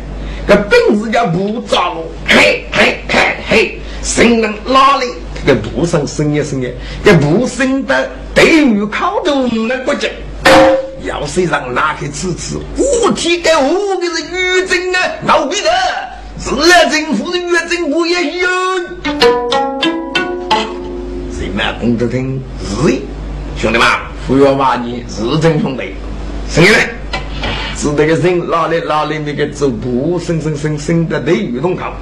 [0.45, 3.79] 个本事叫不着，嘿嘿嘿嘿。
[4.03, 5.05] 谁能拉哩？
[5.47, 10.09] 这个不生生也生也，这不生的对于靠都那个劲。
[11.05, 15.69] 要是让拿去吃吃，我提给五个是狱政啊，老逼的，
[16.39, 18.49] 是来政府的狱政府也有。
[21.31, 22.41] 谁们懂得听？
[22.59, 22.99] 是
[23.55, 23.87] 兄弟们，
[24.27, 25.93] 不要骂你，是真兄弟，
[26.49, 26.89] 谁来？
[27.77, 31.93] 是那个人拉来拉来那个走步，生生生生的对于同靠，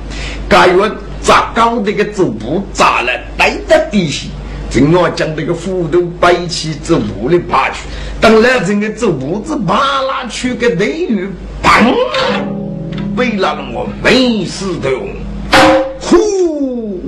[0.47, 0.91] 该月。
[1.21, 4.27] 砸高的个走步咋了，带在底下。
[4.73, 7.81] 正我将这个斧头摆起走步的爬去，
[8.19, 11.93] 当然这个走步子爬拉去个队员，砰！
[13.15, 14.89] 备了我没事的。
[16.01, 16.99] 呼，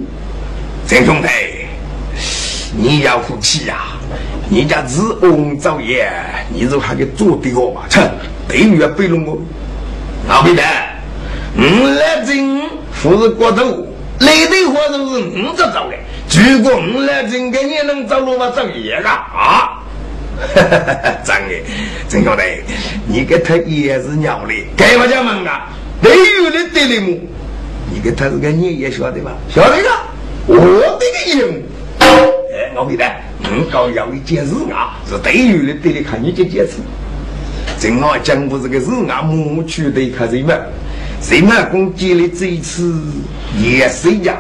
[0.87, 1.27] 陈兄弟，
[2.77, 3.97] 你要服气呀！
[4.47, 6.07] 你家是翁造业，
[6.53, 7.81] 你就还给做的我嘛？
[7.89, 7.99] 切，
[8.47, 9.41] 等于要背了我。
[10.29, 11.01] 老皮蛋，
[11.57, 12.61] 我来真
[13.01, 13.87] 不是过头，
[14.19, 15.95] 来的话都是我这找的。
[16.29, 19.81] 如果我来真给你能找罗马造业个啊？
[20.53, 21.11] 哈哈哈！
[21.23, 21.55] 真的，
[22.09, 22.43] 陈兄弟，
[23.07, 25.69] 你给他也是鸟的，该我家门啊，
[26.01, 27.17] 没有的对的么？
[27.89, 29.31] 你给他是个你也晓得吧？
[29.49, 29.89] 晓得个，
[30.47, 31.63] 我这个人，
[31.99, 36.73] 哎，老皮蛋，我搞要一件事啊，是对于的对的，看你这件事。
[37.79, 40.53] 正好讲不是个事啊，母去的看谁嘛？
[41.21, 41.63] 谁嘛？
[41.71, 42.93] 攻击了这一次
[43.57, 44.35] 也是一样，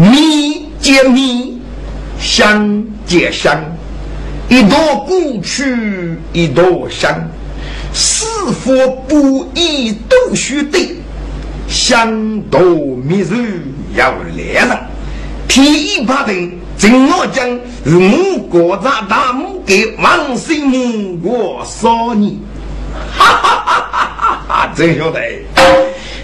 [0.00, 1.60] 米接米，
[2.18, 3.54] 香接香。
[4.48, 7.14] 一朵过去一朵香，
[7.92, 8.24] 是
[8.64, 10.96] 否不易都须得？
[11.68, 13.62] 香多密日
[13.94, 14.80] 要来了，
[15.46, 17.46] 天一八定，正我讲
[17.84, 22.36] 是我国家大母给王姓母国少年，
[23.12, 24.72] 哈哈哈哈哈！
[24.74, 25.20] 真晓得，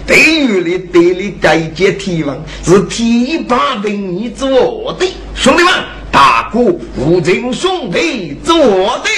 [0.07, 5.05] 对于你对你改接天王是天一八定，你做的
[5.35, 5.73] 兄弟们。
[6.09, 6.59] 大哥，
[6.97, 9.09] 吴敬兄弟做的，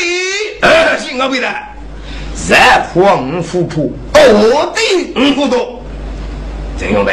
[0.62, 1.48] 呃，行啊，为的，
[2.34, 4.82] 三黄虎扑，我的
[5.16, 5.82] 五不多。
[6.78, 7.12] 这兄弟，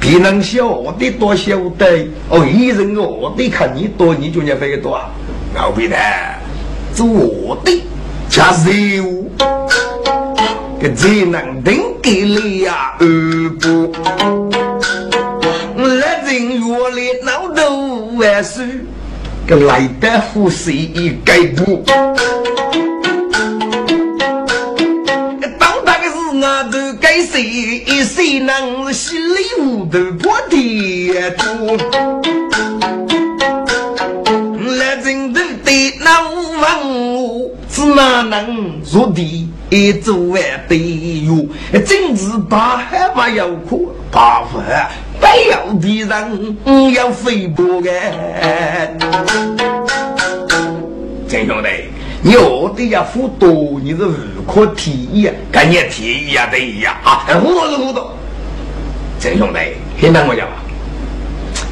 [0.00, 5.10] 别人晓得多晓得，哦，一人我的看你多，你就念飞多啊。
[5.54, 5.96] 老为的，
[6.94, 7.82] 做的
[8.30, 9.24] 加肉，
[10.80, 13.06] 个只能顶给你呀，二
[13.60, 13.92] 不。
[15.82, 18.84] 来人若来闹头万事。
[19.46, 21.84] 个来得呼吸一盖布，
[25.56, 27.84] 当大个是我都该谁？
[28.02, 31.76] 谁能心里无头破地土？
[34.76, 36.28] 来真头的那
[36.60, 41.46] 问我，只哪能入地一做完的哟？
[41.84, 44.90] 真是把海不要苦，把饭。
[45.18, 46.56] 不要的人
[46.94, 47.90] 要飞步的，
[51.26, 51.68] 真兄弟，
[52.22, 54.14] 你我的呀糊涂，你是无
[54.46, 58.00] 可提议，跟你提议呀对呀啊，糊涂是糊涂。
[59.18, 59.58] 真兄弟，
[59.98, 60.62] 听到我讲吧？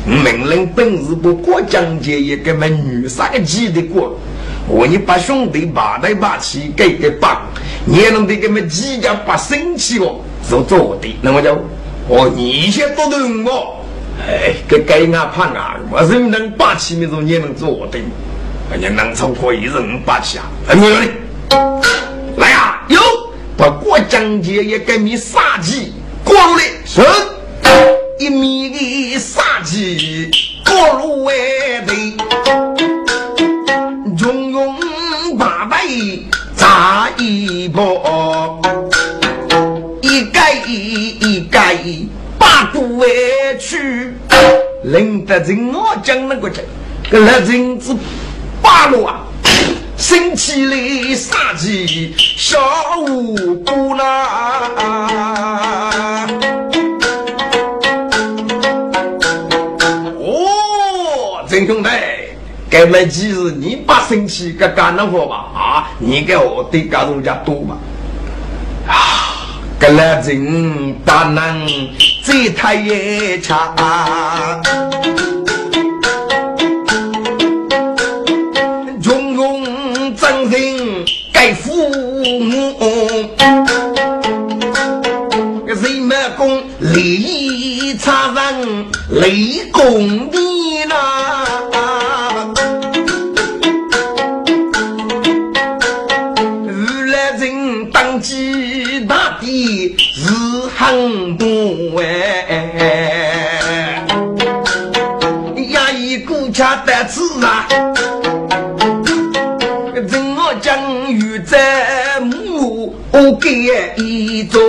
[0.06, 4.18] 命令本事不过江姐一个美女三个鸡的过，
[4.66, 7.42] 我你把兄弟把来把去给给绑，
[7.86, 11.54] 你弄得个么鸡家不生气哦，是做的，那么就。
[12.06, 13.82] 哦，你先多懂我，
[14.20, 17.98] 哎，个该俺怕俺，我是能霸气，那种也能做我的，
[18.70, 20.44] 人家能超过一人霸气啊！
[20.68, 21.06] 哎，没有的，
[22.36, 23.00] 来呀，有
[23.56, 27.00] 把过江姐也给你杀鸡，过路的是
[28.18, 30.30] 一米的杀鸡，
[30.66, 31.32] 过路外
[31.86, 31.94] 的，
[34.14, 35.86] 中庸八百
[37.16, 38.60] 一波。
[40.02, 41.78] 一改
[42.38, 43.08] 八股委
[43.58, 44.14] 屈，
[44.82, 46.64] 领得人我讲那个讲，
[47.10, 47.96] 个那人子
[48.62, 49.24] 八路啊，
[49.96, 52.58] 生气的杀气小
[53.06, 54.28] 无辜啦。
[60.18, 61.88] 哦，真兄弟，
[62.74, 65.46] 该买几日你把生气给干了活吧？
[65.54, 67.78] 啊，你给我得干人家多嘛？
[68.88, 69.62] 啊！
[69.78, 71.68] 格拉人大能
[72.24, 74.60] 最太也差，
[79.00, 81.88] 中庸真人该父
[82.40, 82.76] 母，
[85.64, 88.86] 人们公利益差人
[89.22, 90.43] 立功的
[106.54, 107.66] 家的子啊，
[109.92, 112.94] 人我将与在母
[113.40, 113.50] 给
[113.96, 114.62] 一座，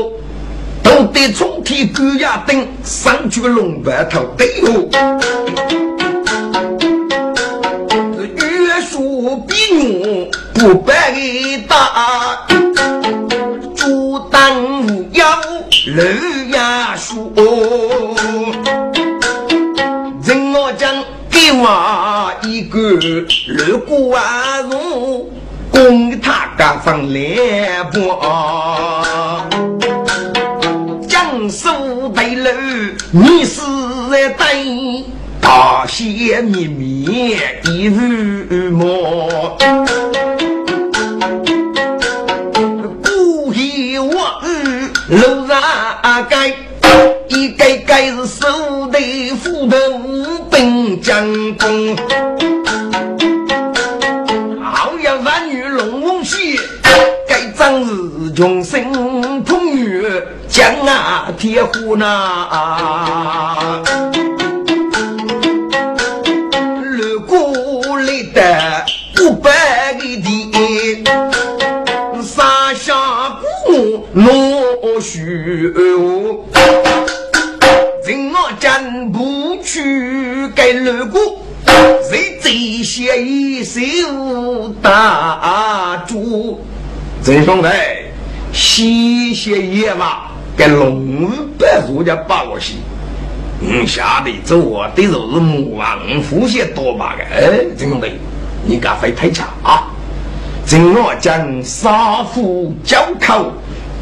[0.81, 4.89] 都得从天高呀登上去龙白头对哦，
[8.17, 11.13] 越说比我不白
[11.67, 12.47] 大。
[15.87, 16.01] 楼
[16.51, 17.31] 呀树，
[21.51, 24.69] 我一个二孤人，
[25.71, 27.23] 供他个分两
[27.91, 27.99] 半。
[31.07, 32.49] 江苏大楼，
[33.11, 33.61] 你是
[34.09, 35.03] 对
[35.39, 39.57] 大些秘密的预谋，
[43.03, 44.41] 故意我
[46.27, 46.55] 在街。
[47.27, 48.99] 一盖盖是手的
[49.41, 49.77] 斧头
[50.51, 51.95] 兵将功。
[54.61, 56.59] 好呀，万女龙凤戏，
[57.27, 60.03] 盖章是穷生풍雨
[60.47, 63.81] 江啊铁虎呐。
[66.83, 67.37] 如果
[67.99, 68.85] 来得
[69.21, 71.03] 五百个地，
[72.23, 75.21] 撒下古落雪，
[79.11, 81.19] 不去该如果。
[82.09, 83.81] 谁最先一手
[84.81, 86.59] 打住？
[87.23, 87.67] 真兄弟，
[88.53, 91.27] 西些野马跟龙
[91.57, 92.75] 白族家把我西。
[93.61, 97.23] 嗯，下得走我的就是木王呼些多把个。
[97.23, 98.11] 哎，真兄弟，
[98.63, 99.87] 你敢会太强啊？
[100.67, 103.51] 真我将杀虎交口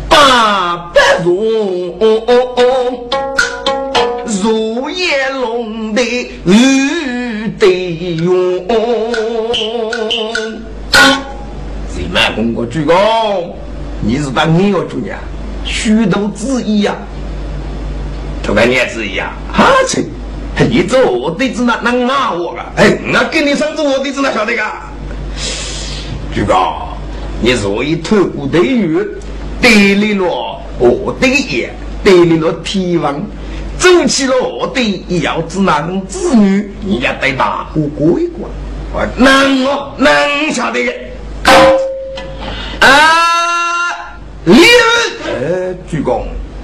[0.08, 1.96] 把白族，
[4.42, 6.02] 如夜龙的
[6.46, 8.66] 雨得用。
[11.94, 12.96] 谁满公国鞠躬？
[14.02, 15.18] 你是把你要主呀？
[15.66, 16.96] 虚度之意呀？
[18.46, 19.32] 都跟你之意呀？
[19.52, 20.04] 哈切！
[20.70, 22.62] 你做我弟子那能骂我个？
[22.76, 24.62] 哎，那跟你上做我弟子那晓得个？
[26.34, 26.88] 鞠躬！
[27.42, 28.98] 你若以透过对于
[29.62, 31.74] 得理了我的眼，
[32.04, 33.22] 得理了天王，
[33.84, 38.50] 走起了我的要子男子女，你要对大伙过一过。
[38.94, 40.94] 我能哦，能晓得的。
[42.80, 44.16] 啊，
[44.46, 44.56] 李
[45.26, 46.22] 呃，鞠躬，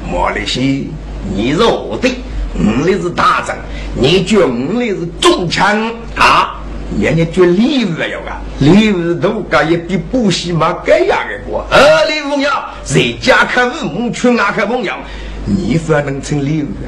[0.10, 0.92] 莫里西，
[1.36, 2.10] 你是我的，
[2.54, 3.54] 我的是大将，
[3.96, 6.56] 你觉我的是中枪啊？
[7.02, 11.66] 人家觉礼物要啊，礼物都该也比补习嘛该样的过。
[11.70, 12.50] 呃，李凤瑶，
[12.86, 14.98] 谁家看五母去哪看凤瑶？
[15.46, 16.88] 你反能成礼物的？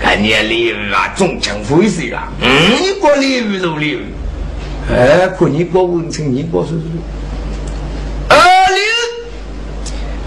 [0.00, 2.28] 看你礼物啊，中枪会死啊！
[2.40, 4.00] 嗯，你过礼物都礼物，
[4.92, 6.82] 哎，可你过文成，你过是是。
[8.28, 8.36] 二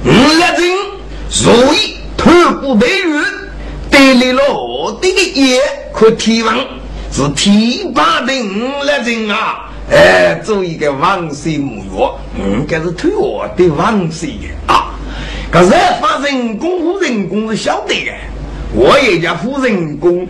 [0.03, 0.61] 六，五来人，
[1.29, 3.21] 所以头部美玉，
[3.91, 5.61] 得来了我的个爷
[5.93, 6.55] 可提问。
[7.11, 9.71] 是提拔的五来人啊！
[9.91, 14.93] 哎，做一个王岁木月，应该是推我的王岁的啊。
[15.51, 18.11] 可是发人工夫人工是晓得的，
[18.73, 20.27] 我也家夫人工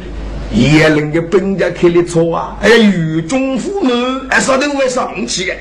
[0.52, 2.56] 也能给本家开的错啊！
[2.62, 3.92] 哎，与中父母
[4.30, 5.54] 哎，啥都会上去的。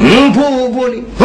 [0.00, 1.24] 嗯，不不的，不。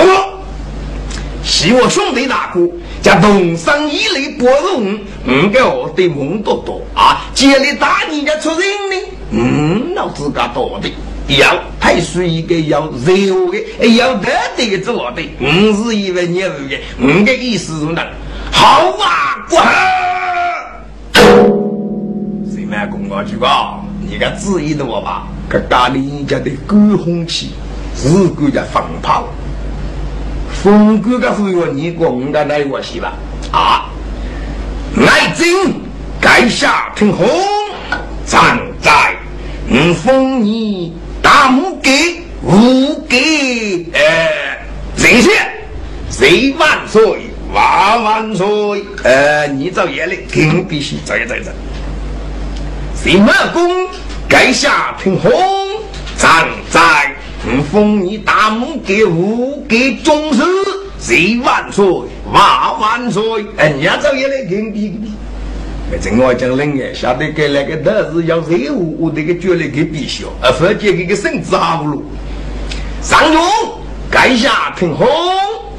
[1.46, 2.62] 是我兄弟大哥，
[3.02, 7.26] 叫东山一雷波容，嗯，给我的梦多多啊！
[7.34, 10.90] 接里大你家出人呢，嗯，老子家多的，
[11.38, 18.02] 要还是一个要热的，要得得的做的，嗯，是一位业务的，嗯，的意思是呢，
[18.52, 19.62] 好啊，过。
[22.54, 23.80] 谁卖公告去吧？
[24.02, 25.28] 你个质疑的我吧？
[25.50, 27.52] 可家里人家的高红旗，
[27.96, 29.28] 是国家放炮。
[30.52, 33.14] 风哥个会话，你讲的那个是吧？
[33.52, 33.90] 啊，
[34.96, 35.72] 爱憎
[36.22, 37.28] 该下听红，
[38.26, 38.92] 站在
[39.70, 44.02] 五封你大拇给五给呃
[44.96, 45.32] 这些
[46.10, 47.02] 谁万岁
[47.54, 48.46] 万万岁
[49.04, 51.52] 呃，你找爷嘞，肯必须走一走一走。
[52.96, 53.88] 谁马公
[54.28, 55.32] 该下听红，
[56.18, 57.16] 站在。
[57.70, 60.42] 封你大拇给五给中士，
[60.98, 61.86] 谁万岁
[62.32, 63.22] 万万岁！
[63.58, 65.12] 人家走也来跟比比。
[66.02, 72.02] 正我讲人哎，晓得给那个都是要热乎乎的个脚来给比小，而否则这个身子好了。
[73.02, 73.44] 上中
[74.10, 75.06] 盖下听红，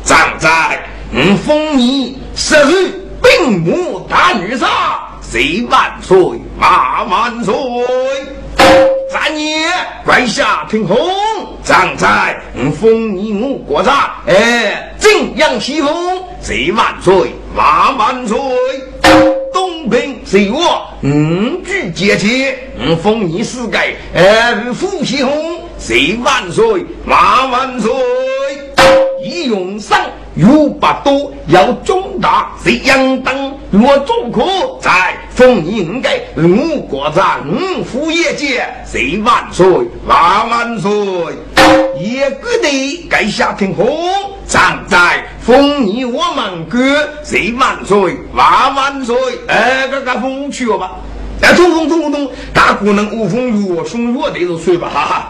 [0.05, 0.83] 站在
[1.15, 4.69] 五封你十日并母大女上，
[5.23, 6.19] 谁万岁
[6.59, 7.55] 万万岁！
[9.09, 9.69] 三爷
[10.05, 10.99] 跪下听红，
[11.63, 12.37] 站在
[12.81, 15.95] 封你我国上，哎，正阳西风，
[16.43, 18.37] 谁万岁万万岁！
[19.53, 22.53] 东平随我五举节气，
[23.01, 27.93] 封你四盖，哎，福西红，谁万岁万万岁！
[29.23, 29.97] 一用上。
[30.37, 34.43] 有不多要重大，谁应当我中可
[34.81, 39.65] 在封应该五国在五府业界，谁万岁
[40.07, 40.91] 万万岁！
[41.97, 43.97] 一个的该下听红，
[44.47, 46.79] 站在封你我们哥
[47.23, 49.17] 谁万岁万万岁！
[49.47, 50.93] 哎，个个封去了吧？
[51.43, 55.29] 哎，通通通通通，大姑娘无风雨，送月的就睡吧，哈哈。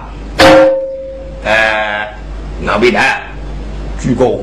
[1.44, 2.14] 哎，
[2.64, 3.22] 老贝太，
[4.00, 4.40] 鞠躬，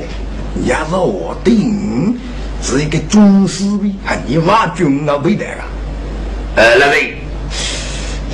[0.54, 2.18] 你要是我定
[2.62, 5.66] 是一个宗师的，还你挖军老贝太啊？
[6.56, 7.14] 呃，那位，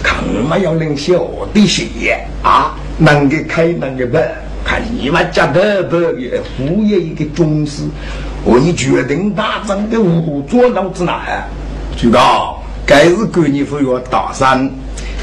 [0.03, 4.23] 看嘛要能小的些啊，能给开能给办。
[4.65, 6.13] 看你们家的的
[6.57, 7.83] 副业一个宗师，
[8.43, 11.21] 我你决定打仗的无做到之哪？
[11.95, 14.69] 最高，该是管你府要打山，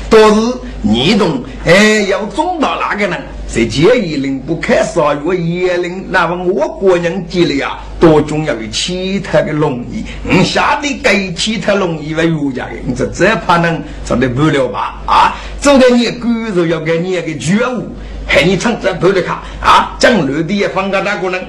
[0.09, 0.41] 倒是
[0.81, 3.17] 你懂哎，要中到哪个呢？
[3.55, 15.01] 这建议令不开杀月也令那么我国人记了呀，多重要于其他的农业，你下的给其他农业为儒家的，你这这怕能做得不了吧？
[15.07, 17.87] 啊，走的你骨肉要给你一个觉悟。
[18.27, 19.95] 害你唱这不的卡啊！
[20.01, 21.41] 将绿的也放个大姑娘，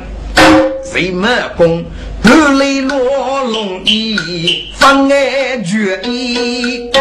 [0.83, 1.27] 谁没
[1.57, 1.83] 功？
[2.21, 6.91] 独来落龙衣，放爱绝意。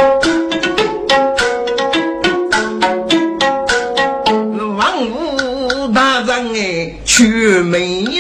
[7.16, 8.12] 娶美人。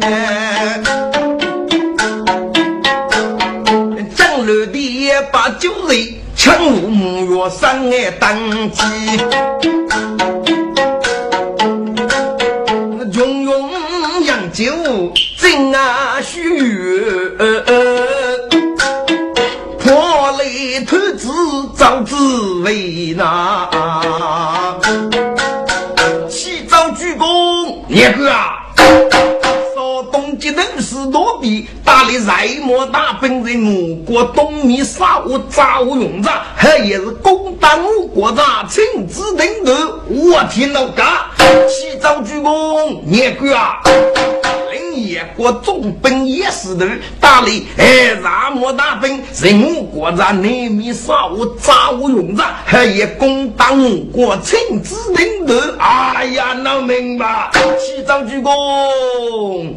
[0.00, 0.82] 哎，
[4.16, 5.96] 将绿的把酒人。
[6.34, 8.82] 强如木月三爱登基，
[13.12, 13.70] 中庸
[14.24, 14.64] 养酒
[15.38, 16.98] 真啊虚，
[19.78, 21.28] 破雷投资
[21.76, 22.16] 造滋
[22.64, 23.68] 味呐，
[28.06, 28.65] 大，哥啊。
[31.16, 39.72] 一人是多比，打的再么大本人，我国东面杀我早用着，还也是攻打我国的亲自领导。
[40.08, 41.30] 我听了嘎，
[41.68, 43.80] 起早鞠躬，念哥啊！
[44.94, 46.86] 一国重兵也是的，
[47.20, 55.54] 打哩哎，那么大兵，人我国在南面杀我早用着，还也攻打我国亲自领导。
[55.78, 59.72] 哎呀，闹明白，起早鞠躬。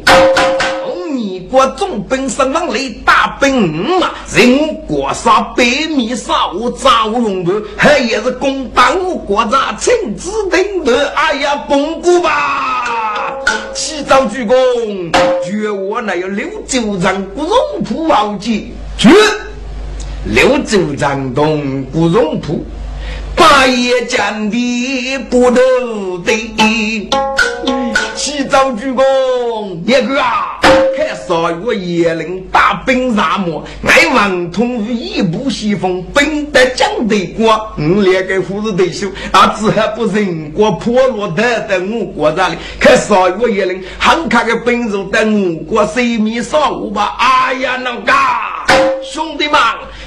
[1.12, 10.92] 你国重兵上往里大兵嘛，人国杀百米杀我早用的，还也是攻打我国在亲自领导。
[11.16, 13.32] 哎呀，蒙古吧，
[13.74, 15.10] 起早鞠躬。
[15.44, 19.10] 绝我那有六九丈古绒铺豪杰，绝
[20.24, 22.64] 六九丈东古绒铺，
[23.36, 25.60] 八爷将的不斗
[26.24, 27.10] 的，
[28.14, 29.02] 起早鞠躬，
[29.86, 30.58] 一个啊！
[30.96, 37.72] 看少月野岭大兵沙漠，爱王通于一步西风，本得将对过。
[37.76, 42.56] 我两个胡子对手，啊，只还不人过破落的在我国这里。
[42.78, 47.16] 看少月野岭，汉卡的本事在我国水面上舞吧。
[47.18, 48.12] 哎呀，那个
[49.02, 49.58] 兄弟们，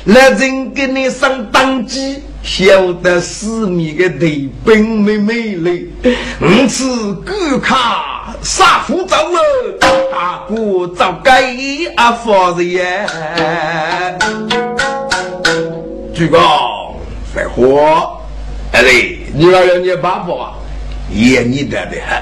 [0.05, 2.21] 来人给你上当机。
[2.43, 5.89] 晓得四面的对兵美美丽，
[6.41, 9.39] 五次赶卡杀虎走了，
[10.11, 11.55] 大哥早该
[11.95, 13.07] 啊放人耶！
[16.13, 16.39] 主公，
[17.33, 18.21] 快活！
[18.73, 20.53] 哎嘞，你老要你爸爸，
[21.09, 22.21] 也你得的很，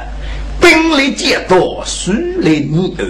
[0.61, 3.05] 兵力渐多，水来你儿？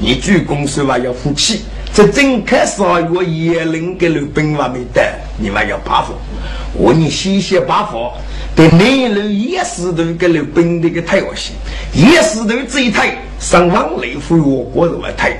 [0.00, 1.60] 你主公说话要服气，
[1.94, 5.00] 这正开始啊我叶林给刘兵还没得，
[5.38, 6.12] 你们要怕服。
[6.72, 8.12] 我你西西八佛，
[8.56, 11.54] 对内陆野石头跟刘本的个太恶心，
[11.92, 15.38] 野石头这一台上往内服我国人来台，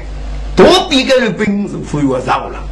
[0.54, 2.62] 多比个刘本是服我少了。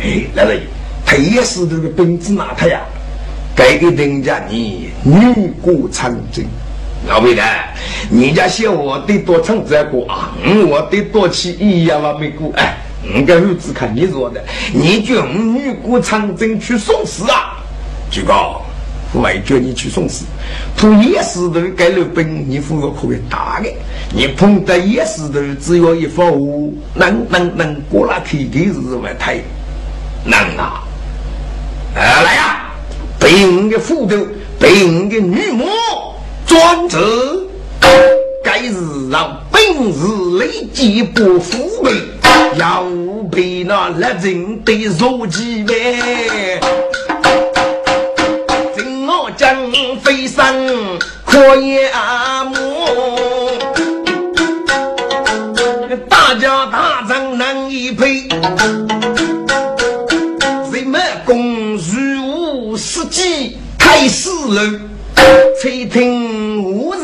[0.00, 0.58] 哎，来了，
[1.04, 2.80] 太野石头的本子哪台呀？
[3.54, 6.42] 该给人家你女过长征，
[7.06, 7.42] 老妹的，
[8.10, 10.32] 人家写我得多唱这个啊，
[10.66, 12.74] 我得多起一样嘛没过哎，
[13.14, 14.42] 我个儿子看你说的，
[14.72, 17.56] 你叫我女过长征去送死啊？
[18.10, 18.62] 举高，
[19.20, 20.24] 外叫你去送死，
[20.76, 23.68] 碰野石头盖了本，你负个可以大的。
[24.12, 29.38] 你碰到野石头，只要一发火，能能能过那天天日外太
[30.24, 30.82] 能啊！
[31.94, 32.70] 啊来呀，
[33.18, 34.16] 被我的斧头，
[34.58, 35.66] 被我的女魔
[36.46, 36.98] 专制，
[38.44, 38.74] 该日
[39.10, 41.92] 让今日累计不富贵，
[42.56, 42.84] 要
[43.32, 46.60] 被那来人得入几呗。
[49.36, 49.56] 将
[50.02, 51.90] 飞升可也
[52.44, 53.58] 木，
[56.08, 58.28] 大家大战难一配。
[60.72, 64.62] 人们共如五十几开始楼，
[65.60, 67.02] 才听无人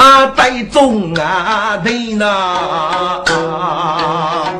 [0.00, 2.26] 啊，在中啊，人呐、
[3.26, 4.50] 啊